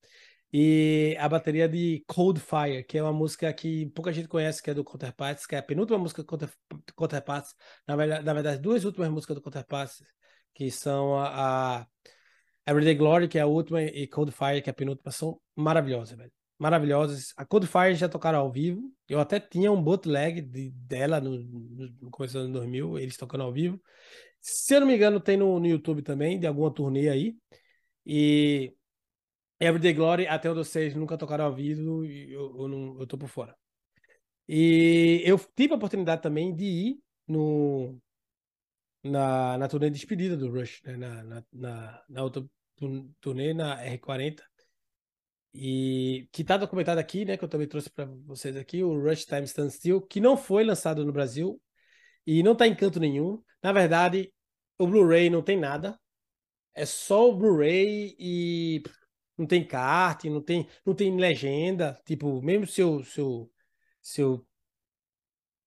E 0.51 1.15
a 1.19 1.29
bateria 1.29 1.69
de 1.69 2.03
Cold 2.07 2.39
Fire, 2.39 2.83
que 2.83 2.97
é 2.97 3.03
uma 3.03 3.13
música 3.13 3.51
que 3.53 3.85
pouca 3.87 4.11
gente 4.11 4.27
conhece, 4.27 4.61
que 4.63 4.69
é 4.69 4.73
do 4.73 4.83
Counterparts, 4.83 5.45
que 5.45 5.55
é 5.55 5.59
a 5.59 5.63
penúltima 5.63 5.99
música 5.99 6.23
do 6.23 6.49
Counterparts. 6.95 7.53
Na 7.87 7.95
verdade, 7.95 8.25
na 8.25 8.33
verdade, 8.33 8.61
duas 8.61 8.83
últimas 8.83 9.09
músicas 9.09 9.35
do 9.35 9.41
Counterparts, 9.41 10.03
que 10.53 10.71
são 10.71 11.19
a, 11.19 11.81
a 11.81 11.87
Everyday 12.65 12.95
Glory, 12.95 13.27
que 13.27 13.37
é 13.37 13.41
a 13.41 13.47
última, 13.47 13.81
e 13.81 14.07
Cold 14.07 14.31
Fire, 14.31 14.61
que 14.61 14.69
é 14.69 14.71
a 14.71 14.75
penúltima, 14.75 15.11
são 15.11 15.39
maravilhosas, 15.55 16.17
velho 16.17 16.31
maravilhosas. 16.59 17.33
A 17.37 17.45
Codefire 17.45 17.95
já 17.95 18.09
tocaram 18.09 18.39
ao 18.39 18.51
vivo. 18.51 18.93
Eu 19.07 19.19
até 19.19 19.39
tinha 19.39 19.71
um 19.71 19.81
bootleg 19.81 20.41
de, 20.41 20.69
dela 20.71 21.21
no, 21.21 21.39
no 21.39 22.11
começo 22.11 22.33
dos 22.33 22.43
anos 22.43 22.53
2000, 22.53 22.99
eles 22.99 23.17
tocando 23.17 23.43
ao 23.45 23.53
vivo. 23.53 23.81
Se 24.41 24.75
eu 24.75 24.81
não 24.81 24.87
me 24.87 24.95
engano, 24.95 25.19
tem 25.19 25.37
no, 25.37 25.59
no 25.59 25.65
YouTube 25.65 26.01
também, 26.01 26.37
de 26.37 26.45
alguma 26.45 26.71
turnê 26.71 27.09
aí. 27.09 27.35
E 28.05 28.73
Everyday 29.59 29.93
Glory, 29.93 30.27
até 30.27 30.49
o 30.49 30.55
vocês 30.55 30.95
nunca 30.95 31.17
tocaram 31.17 31.45
ao 31.45 31.53
vivo, 31.53 32.05
eu, 32.05 32.55
eu, 32.61 32.67
não, 32.67 32.99
eu 32.99 33.05
tô 33.05 33.17
por 33.17 33.27
fora. 33.27 33.55
E 34.47 35.21
eu 35.25 35.37
tive 35.55 35.73
a 35.73 35.75
oportunidade 35.77 36.21
também 36.21 36.55
de 36.55 36.65
ir 36.65 36.99
no, 37.27 37.99
na, 39.03 39.57
na 39.57 39.67
turnê 39.67 39.89
de 39.89 39.97
despedida 39.97 40.35
do 40.37 40.49
Rush, 40.49 40.81
né? 40.83 40.97
na, 40.97 41.23
na, 41.23 41.43
na, 41.51 42.03
na 42.09 42.23
outra 42.23 42.43
turnê, 43.21 43.53
na 43.53 43.77
R40. 43.83 44.41
E 45.53 46.27
que 46.31 46.41
está 46.41 46.57
documentado 46.57 46.99
aqui, 46.99 47.25
né? 47.25 47.35
Que 47.35 47.43
eu 47.43 47.49
também 47.49 47.67
trouxe 47.67 47.89
para 47.89 48.05
vocês 48.05 48.55
aqui, 48.55 48.83
o 48.83 48.99
Rush 48.99 49.25
Time 49.25 49.43
Stand 49.43 49.71
Still, 49.71 50.01
que 50.01 50.19
não 50.19 50.37
foi 50.37 50.63
lançado 50.63 51.03
no 51.05 51.11
Brasil 51.11 51.59
e 52.25 52.43
não 52.43 52.53
está 52.53 52.67
em 52.67 52.75
canto 52.75 52.99
nenhum. 52.99 53.41
Na 53.61 53.73
verdade, 53.73 54.31
o 54.77 54.87
Blu-ray 54.87 55.29
não 55.29 55.41
tem 55.41 55.59
nada. 55.59 55.99
É 56.73 56.85
só 56.85 57.29
o 57.29 57.35
Blu-ray 57.35 58.15
e 58.19 58.83
não 59.39 59.47
tem 59.47 59.65
kart, 59.65 60.25
não 60.25 60.41
tem, 60.41 60.67
não 60.85 60.93
tem 60.93 61.15
legenda. 61.17 61.99
Tipo, 62.05 62.41
mesmo 62.41 62.67
se 62.67 62.81
eu, 62.81 63.03
se 63.03 63.19
eu, 63.21 63.51
se 64.01 64.21
eu 64.21 64.45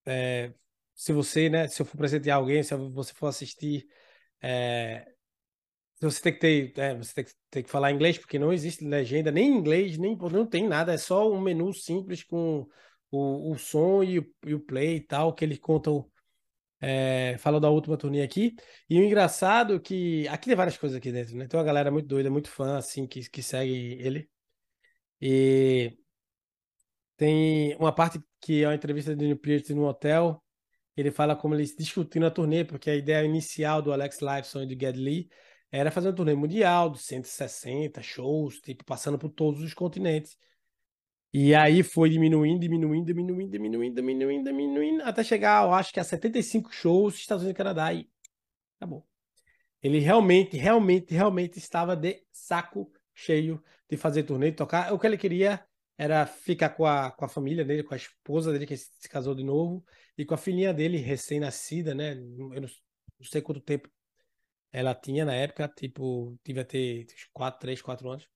é, 0.07 0.53
se 0.95 1.13
você, 1.13 1.49
né, 1.49 1.69
se 1.69 1.81
eu 1.83 1.87
for 1.87 1.97
presentear 1.97 2.39
alguém, 2.39 2.63
se 2.63 2.75
você 2.77 3.13
for 3.15 3.29
assistir, 3.29 3.87
é, 4.41 5.07
você 6.01 6.21
tem 6.23 6.33
que 6.33 6.41
ter, 6.41 6.79
é, 6.79 6.95
você 6.97 7.15
tem 7.15 7.25
que, 7.25 7.33
tem 7.51 7.63
que 7.63 7.71
falar 7.71 7.93
inglês, 7.93 8.19
porque 8.19 8.39
não 8.39 8.53
existe 8.53 8.85
legenda, 8.85 9.31
nem 9.31 9.49
em 9.49 9.57
inglês, 9.57 9.97
nem 9.99 10.17
não 10.17 10.47
tem 10.47 10.69
nada, 10.69 10.93
é 10.93 10.99
só 10.99 11.31
um 11.31 11.41
menu 11.41 11.73
simples 11.73 12.23
com 12.25 12.67
o, 13.11 13.53
o 13.53 13.59
som 13.59 14.03
e 14.03 14.19
o, 14.19 14.35
e 14.47 14.55
o 14.55 14.61
play 14.61 14.97
e 14.97 15.01
tal, 15.01 15.35
que 15.35 15.45
eles 15.45 15.59
contam, 15.59 16.09
é, 16.83 17.37
falam 17.39 17.61
da 17.61 17.71
última 17.71 17.97
turnê 17.97 18.23
aqui. 18.23 18.57
E 18.91 19.01
o 19.01 19.05
engraçado 19.05 19.81
que 19.81 20.27
aqui 20.29 20.47
tem 20.47 20.57
várias 20.57 20.77
coisas 20.77 20.99
aqui 20.99 21.13
dentro, 21.13 21.37
né? 21.37 21.47
Tem 21.47 21.59
uma 21.59 21.65
galera 21.65 21.91
muito 21.91 22.09
doida, 22.09 22.29
muito 22.31 22.51
fã, 22.51 22.77
assim, 22.77 23.07
que, 23.07 23.31
que 23.31 23.43
segue 23.43 23.73
ele. 24.01 24.29
E 25.21 25.97
tem 27.17 27.77
uma 27.77 27.93
parte 27.95 28.21
que 28.41 28.65
é 28.65 28.69
uma 28.69 28.75
entrevista 28.75 29.15
de 29.15 29.35
Peart 29.37 29.71
no 29.71 29.87
hotel, 29.87 30.43
ele 30.97 31.11
fala 31.11 31.37
como 31.37 31.55
eles 31.55 31.75
discutindo 31.77 32.27
a 32.27 32.31
turnê, 32.31 32.65
porque 32.65 32.91
a 32.91 32.97
ideia 32.97 33.25
inicial 33.25 33.81
do 33.81 33.93
Alex 33.93 34.21
Lifeson 34.21 34.63
e 34.63 34.67
do 34.67 34.73
Geddy 34.73 34.99
Lee 35.01 35.29
era 35.71 35.91
fazer 35.91 36.09
uma 36.09 36.15
turnê 36.15 36.35
mundial 36.35 36.91
de 36.91 36.99
160 36.99 38.03
shows, 38.03 38.61
tipo, 38.61 38.85
passando 38.85 39.19
por 39.19 39.31
todos 39.31 39.63
os 39.63 39.73
continentes. 39.73 40.37
E 41.33 41.55
aí 41.55 41.83
foi 41.83 42.11
diminuindo, 42.11 42.61
diminuindo, 42.61 43.07
diminuindo, 43.07 43.51
diminuindo, 43.51 43.95
diminuindo, 43.95 44.45
diminuindo, 44.51 45.03
até 45.03 45.25
chegar, 45.25 45.65
eu 45.65 45.73
acho 45.73 45.93
que 45.93 45.99
a 45.99 46.05
75 46.05 46.71
shows 46.73 47.15
Estados 47.15 47.43
Unidos 47.43 47.55
e 47.55 47.59
Canadá 47.59 47.93
e 47.93 48.07
acabou. 48.77 49.07
Ele 49.83 49.99
realmente, 49.99 50.57
realmente, 50.57 51.15
realmente 51.15 51.59
estava 51.59 51.97
de 51.97 52.23
saco 52.31 52.93
cheio 53.15 53.63
de 53.89 53.97
fazer 53.97 54.25
turnê, 54.25 54.51
de 54.51 54.57
tocar. 54.57 54.93
O 54.93 54.99
que 54.99 55.07
ele 55.07 55.19
queria 55.19 55.65
era 55.97 56.27
ficar 56.27 56.71
com 56.71 56.85
a, 56.87 57.11
com 57.11 57.25
a 57.25 57.29
família 57.29 57.65
dele, 57.65 57.83
com 57.83 57.95
a 57.95 57.97
esposa 57.97 58.53
dele, 58.53 58.67
que 58.67 58.77
se 58.77 59.09
casou 59.09 59.35
de 59.35 59.45
novo, 59.45 59.85
e 60.17 60.25
com 60.25 60.35
a 60.35 60.39
filhinha 60.39 60.73
dele, 60.73 60.99
recém-nascida, 60.99 61.95
né? 61.95 62.13
Eu 62.13 62.61
não, 62.61 62.61
não, 62.61 62.69
sei 63.23 63.41
quanto 63.41 63.61
tempo 63.61 63.89
ela 64.73 64.95
tinha 64.95 65.25
na 65.25 65.35
época, 65.35 65.69
tipo, 65.69 66.39
devia 66.45 66.65
ter 66.65 67.07
4, 67.33 67.61
3, 67.61 67.83
4 67.83 68.11
anos. 68.11 68.29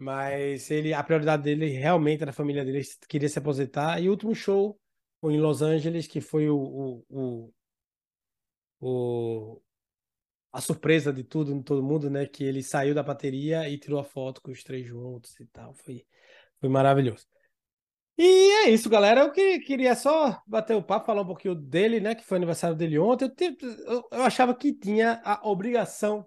Mas 0.00 0.70
ele, 0.70 0.94
a 0.94 1.02
prioridade 1.04 1.42
dele 1.42 1.68
realmente 1.68 2.22
era 2.22 2.30
a 2.30 2.34
família 2.34 2.64
dele, 2.64 2.82
queria 3.06 3.28
se 3.28 3.38
aposentar. 3.38 4.02
E 4.02 4.08
o 4.08 4.12
último 4.12 4.34
show 4.34 4.80
foi 5.20 5.34
em 5.34 5.40
Los 5.40 5.60
Angeles, 5.60 6.06
que 6.06 6.22
foi 6.22 6.48
o, 6.48 6.56
o, 6.56 7.04
o, 7.10 7.52
o 8.80 9.62
a 10.50 10.60
surpresa 10.60 11.12
de 11.12 11.22
tudo, 11.22 11.54
de 11.54 11.62
todo 11.62 11.82
mundo, 11.82 12.08
né? 12.08 12.26
Que 12.26 12.44
ele 12.44 12.62
saiu 12.62 12.94
da 12.94 13.02
bateria 13.02 13.68
e 13.68 13.76
tirou 13.76 14.00
a 14.00 14.04
foto 14.04 14.40
com 14.40 14.50
os 14.50 14.64
três 14.64 14.86
juntos 14.86 15.38
e 15.38 15.46
tal. 15.46 15.74
Foi, 15.74 16.06
foi 16.58 16.68
maravilhoso. 16.70 17.26
E 18.16 18.24
é 18.66 18.70
isso, 18.70 18.88
galera. 18.88 19.20
Eu 19.20 19.32
que, 19.32 19.60
queria 19.60 19.94
só 19.94 20.42
bater 20.46 20.76
o 20.76 20.82
papo, 20.82 21.06
falar 21.06 21.22
um 21.22 21.26
pouquinho 21.26 21.54
dele, 21.54 22.00
né? 22.00 22.14
Que 22.14 22.24
foi 22.24 22.38
aniversário 22.38 22.74
dele 22.74 22.98
ontem. 22.98 23.30
Eu, 23.38 23.70
eu, 23.86 24.08
eu 24.12 24.22
achava 24.22 24.54
que 24.54 24.72
tinha 24.72 25.20
a 25.24 25.46
obrigação 25.46 26.26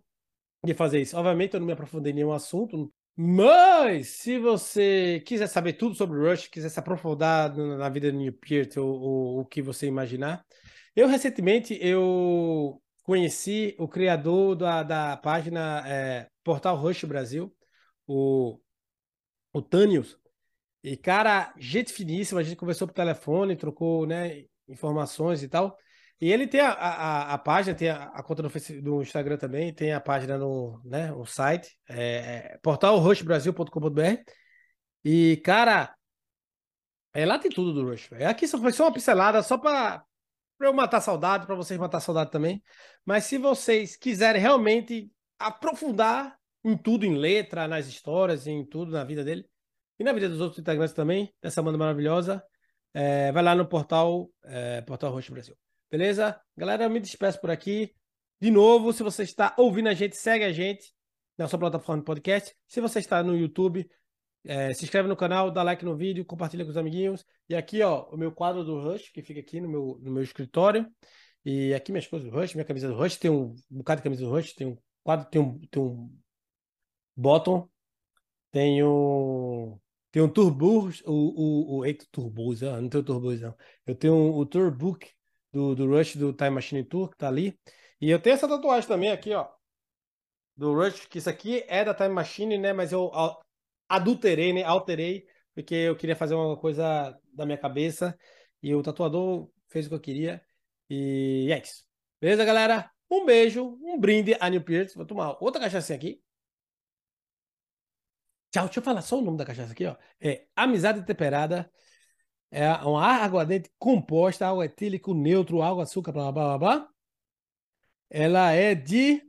de 0.64 0.76
fazer 0.76 1.02
isso. 1.02 1.18
Obviamente, 1.18 1.56
eu 1.56 1.60
não 1.60 1.68
me 1.68 1.74
aprofundei 1.74 2.12
em 2.12 2.16
nenhum 2.16 2.32
assunto, 2.32 2.94
mas 3.16 4.08
se 4.10 4.40
você 4.40 5.22
quiser 5.26 5.48
saber 5.48 5.74
tudo 5.74 5.96
sobre 5.96 6.20
Rush, 6.20 6.48
quiser 6.48 6.70
se 6.70 6.80
aprofundar 6.80 7.56
na 7.56 7.90
vida 7.90 8.12
do 8.12 8.18
New 8.18 8.34
Peart 8.34 8.78
ou, 8.78 8.88
ou 8.88 9.40
o 9.42 9.46
que 9.46 9.62
você 9.62 9.86
imaginar, 9.88 10.46
eu 10.96 11.08
recentemente 11.08 11.78
eu 11.82 12.82
conheci 13.04 13.76
o 13.78 13.88
criador 13.88 14.56
da, 14.56 14.84
da 14.84 15.18
página 15.18 15.84
é, 15.88 16.28
Portal 16.44 16.76
Rush 16.78 17.04
Brasil, 17.04 17.54
o, 18.08 18.60
o 19.52 19.62
Tânios. 19.62 20.18
E, 20.84 20.98
cara, 20.98 21.54
gente 21.58 21.94
finíssima, 21.94 22.42
a 22.42 22.44
gente 22.44 22.58
conversou 22.58 22.88
por 22.88 22.94
telefone, 22.94 23.56
trocou, 23.56 24.06
né, 24.06 24.44
informações 24.68 25.44
e 25.44 25.48
tal. 25.48 25.78
E 26.22 26.32
ele 26.32 26.48
tem 26.48 26.62
a, 26.62 26.72
a, 26.72 27.34
a 27.34 27.38
página, 27.38 27.76
tem 27.76 27.90
a, 27.90 28.04
a 28.06 28.24
conta 28.24 28.42
no, 28.42 28.50
Facebook, 28.50 29.02
Instagram 29.02 29.38
também, 29.38 29.74
tem 29.74 29.94
a 29.94 30.00
página 30.00 30.38
no, 30.38 30.82
né, 30.86 31.12
o 31.14 31.26
site, 31.26 31.78
é, 31.90 32.54
é 32.56 32.60
portalrushbrasil.com.br. 32.64 34.24
E, 35.04 35.38
cara, 35.44 35.94
é, 37.14 37.26
lá 37.26 37.38
tem 37.38 37.52
tudo 37.52 37.74
do 37.74 37.90
Rush. 37.90 38.08
Véio. 38.10 38.30
Aqui 38.30 38.48
só 38.48 38.58
foi 38.58 38.72
só 38.72 38.86
uma 38.86 38.94
pincelada, 38.94 39.44
só 39.44 39.58
para 39.58 40.04
eu 40.62 40.74
matar 40.74 41.02
saudade, 41.02 41.46
para 41.46 41.56
vocês 41.56 41.80
matar 41.80 42.00
saudade 42.00 42.32
também. 42.32 42.64
Mas 43.06 43.26
se 43.26 43.38
vocês 43.38 43.96
quiserem 43.96 44.42
realmente 44.42 45.12
aprofundar 45.38 46.38
em 46.64 46.78
tudo, 46.78 47.06
em 47.06 47.16
letra, 47.16 47.68
nas 47.68 47.88
histórias, 47.88 48.48
em 48.48 48.66
tudo 48.66 48.92
na 48.92 49.04
vida 49.04 49.24
dele, 49.24 49.46
e 50.00 50.04
na 50.04 50.14
vida 50.14 50.30
dos 50.30 50.42
outros 50.42 50.60
integrantes 50.60 50.94
também, 50.94 51.34
dessa 51.42 51.62
banda 51.62 51.78
maravilhosa. 51.78 52.44
É, 52.94 53.32
vai 53.32 53.44
lá 53.44 53.56
no 53.56 53.68
portal, 53.68 54.30
é, 54.44 54.82
Portal 54.82 55.14
Brasil. 55.32 55.56
Beleza? 55.94 56.42
Galera, 56.58 56.86
eu 56.86 56.90
me 56.90 57.00
despeço 57.00 57.40
por 57.40 57.52
aqui. 57.52 57.94
De 58.42 58.50
novo, 58.50 58.92
se 58.92 59.04
você 59.04 59.22
está 59.22 59.54
ouvindo 59.60 59.90
a 59.90 59.94
gente, 59.94 60.18
segue 60.18 60.44
a 60.44 60.52
gente 60.52 60.92
na 61.38 61.48
sua 61.48 61.60
plataforma 61.60 62.02
de 62.02 62.06
podcast. 62.08 62.52
Se 62.68 62.82
você 62.82 62.98
está 62.98 63.22
no 63.22 63.38
YouTube, 63.38 63.88
é, 64.44 64.74
se 64.74 64.86
inscreve 64.86 65.08
no 65.08 65.16
canal, 65.16 65.52
dá 65.52 65.62
like 65.62 65.86
no 65.86 65.96
vídeo, 65.96 66.26
compartilha 66.26 66.66
com 66.66 66.72
os 66.72 66.78
amiguinhos. 66.78 67.24
E 67.48 67.54
aqui, 67.54 67.84
ó, 67.84 68.10
o 68.10 68.18
meu 68.18 68.32
quadro 68.32 68.64
do 68.64 68.80
Rush, 68.80 69.12
que 69.12 69.22
fica 69.22 69.40
aqui 69.40 69.62
no 69.62 69.70
meu, 69.70 70.00
no 70.02 70.12
meu 70.12 70.24
escritório. 70.24 70.92
E 71.46 71.76
aqui 71.76 71.92
minhas 71.92 72.08
coisas 72.08 72.28
do 72.28 72.36
Rush, 72.36 72.56
minha 72.56 72.66
camisa 72.66 72.88
do 72.88 72.96
Rush, 72.96 73.18
tem 73.18 73.30
um, 73.30 73.54
um 73.70 73.78
bocado 73.78 74.00
de 74.00 74.04
camisa 74.06 74.26
do 74.26 74.32
Rush, 74.32 74.52
tem 74.56 74.66
um 74.66 74.78
quadro, 75.04 75.30
tem 75.30 75.40
um, 75.40 75.60
tem 75.60 75.80
um 75.80 76.12
bottom, 77.16 77.70
tem 78.50 78.84
um 78.84 79.80
tem 80.12 80.24
um 80.24 80.30
Turbos, 80.30 81.04
o, 81.06 81.12
o, 81.12 81.78
o 81.78 81.86
eita, 81.86 82.04
Turbos, 82.12 82.64
ah, 82.64 82.82
não 82.82 82.90
tem 82.90 83.00
o 83.00 83.04
Turbos, 83.04 83.42
não. 83.42 83.56
Eu 83.86 83.94
tenho 83.94 84.34
o 84.36 84.44
Tourbook 84.44 85.08
do, 85.54 85.76
do 85.76 85.88
Rush, 85.88 86.16
do 86.16 86.34
Time 86.34 86.50
Machine 86.50 86.84
Tour, 86.84 87.10
que 87.10 87.18
tá 87.18 87.28
ali. 87.28 87.58
E 88.02 88.10
eu 88.10 88.20
tenho 88.20 88.34
essa 88.34 88.48
tatuagem 88.48 88.88
também 88.88 89.12
aqui, 89.12 89.34
ó. 89.34 89.48
Do 90.58 90.74
Rush, 90.74 91.06
que 91.08 91.20
isso 91.20 91.30
aqui 91.30 91.64
é 91.68 91.86
da 91.86 91.94
Time 91.94 92.10
Machine, 92.10 92.58
né? 92.58 92.74
Mas 92.74 92.92
eu 92.92 93.12
adulterei, 93.88 94.52
né? 94.52 94.64
Alterei, 94.64 95.26
porque 95.54 95.76
eu 95.76 95.96
queria 95.96 96.16
fazer 96.16 96.34
uma 96.34 96.58
coisa 96.58 97.18
da 97.32 97.46
minha 97.46 97.58
cabeça. 97.58 98.18
E 98.62 98.74
o 98.74 98.82
tatuador 98.82 99.50
fez 99.70 99.86
o 99.86 99.90
que 99.90 99.96
eu 99.96 100.00
queria. 100.00 100.44
E 100.90 101.50
é 101.52 101.60
isso. 101.62 101.86
Beleza, 102.20 102.44
galera? 102.46 102.92
Um 103.10 103.26
beijo, 103.26 103.78
um 103.84 104.00
brinde 104.00 104.36
a 104.40 104.50
New 104.50 104.64
Pierce. 104.64 104.96
Vou 104.96 105.06
tomar 105.06 105.38
outra 105.40 105.62
cachaça 105.62 105.94
aqui. 105.94 106.22
Tchau, 108.52 108.66
deixa 108.66 108.80
eu 108.80 108.84
falar 108.84 109.02
só 109.02 109.18
o 109.18 109.22
nome 109.22 109.38
da 109.38 109.46
cachaça 109.46 109.72
aqui, 109.72 109.86
ó. 109.86 109.96
É 110.20 110.48
Amizade 110.56 111.06
Temperada. 111.06 111.72
É 112.56 112.72
uma 112.86 113.04
aguardente 113.04 113.68
composta, 113.80 114.48
água 114.48 114.66
etílico, 114.66 115.12
neutro, 115.16 115.64
água, 115.64 115.82
açúcar, 115.82 116.12
blá, 116.12 116.32
blá, 116.32 116.56
blá, 116.56 116.58
blá. 116.60 116.90
Ela 118.12 118.52
é 118.52 118.76
de... 118.76 119.24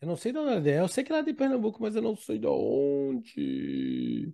Eu 0.00 0.08
não 0.08 0.16
sei 0.16 0.32
de 0.32 0.38
onde 0.38 0.70
é. 0.70 0.80
Eu 0.80 0.88
sei 0.88 1.04
que 1.04 1.12
ela 1.12 1.20
é 1.20 1.22
de 1.22 1.34
Pernambuco, 1.34 1.82
mas 1.82 1.94
eu 1.94 2.00
não 2.00 2.16
sei 2.16 2.38
de 2.38 2.46
onde. 2.46 4.32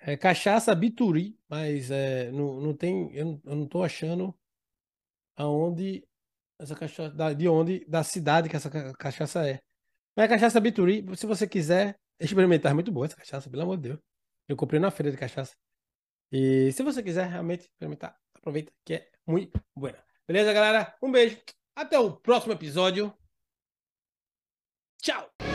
É 0.00 0.16
cachaça 0.16 0.74
Bituri, 0.74 1.38
mas 1.46 1.90
é, 1.90 2.30
não, 2.32 2.58
não 2.58 2.74
tem... 2.74 3.14
Eu, 3.14 3.38
não 3.44 3.66
tô 3.66 3.82
achando 3.82 4.34
aonde... 5.36 6.08
Essa 6.58 6.74
cachaça... 6.74 7.34
De 7.34 7.46
onde... 7.48 7.84
Da 7.84 8.02
cidade 8.02 8.48
que 8.48 8.56
essa 8.56 8.70
cachaça 8.94 9.46
é. 9.46 9.60
Mas 10.16 10.24
a 10.24 10.28
cachaça 10.28 10.58
Bituri, 10.58 11.04
se 11.18 11.26
você 11.26 11.46
quiser 11.46 11.98
experimentar, 12.18 12.72
é 12.72 12.74
muito 12.74 12.90
boa 12.90 13.04
essa 13.04 13.16
cachaça, 13.16 13.50
pelo 13.50 13.62
amor 13.64 13.76
de 13.76 13.90
Deus. 13.90 14.00
Eu 14.48 14.56
comprei 14.56 14.80
na 14.80 14.90
feira 14.90 15.10
de 15.10 15.18
cachaça. 15.18 15.54
E 16.30 16.70
se 16.72 16.82
você 16.82 17.02
quiser 17.02 17.26
realmente 17.26 17.62
experimentar, 17.62 18.18
aproveita 18.34 18.72
que 18.84 18.94
é 18.94 19.10
muito 19.26 19.60
boa. 19.74 19.94
Beleza, 20.26 20.52
galera? 20.52 20.96
Um 21.02 21.10
beijo. 21.10 21.38
Até 21.74 21.98
o 21.98 22.12
próximo 22.12 22.52
episódio. 22.52 23.14
Tchau! 25.00 25.47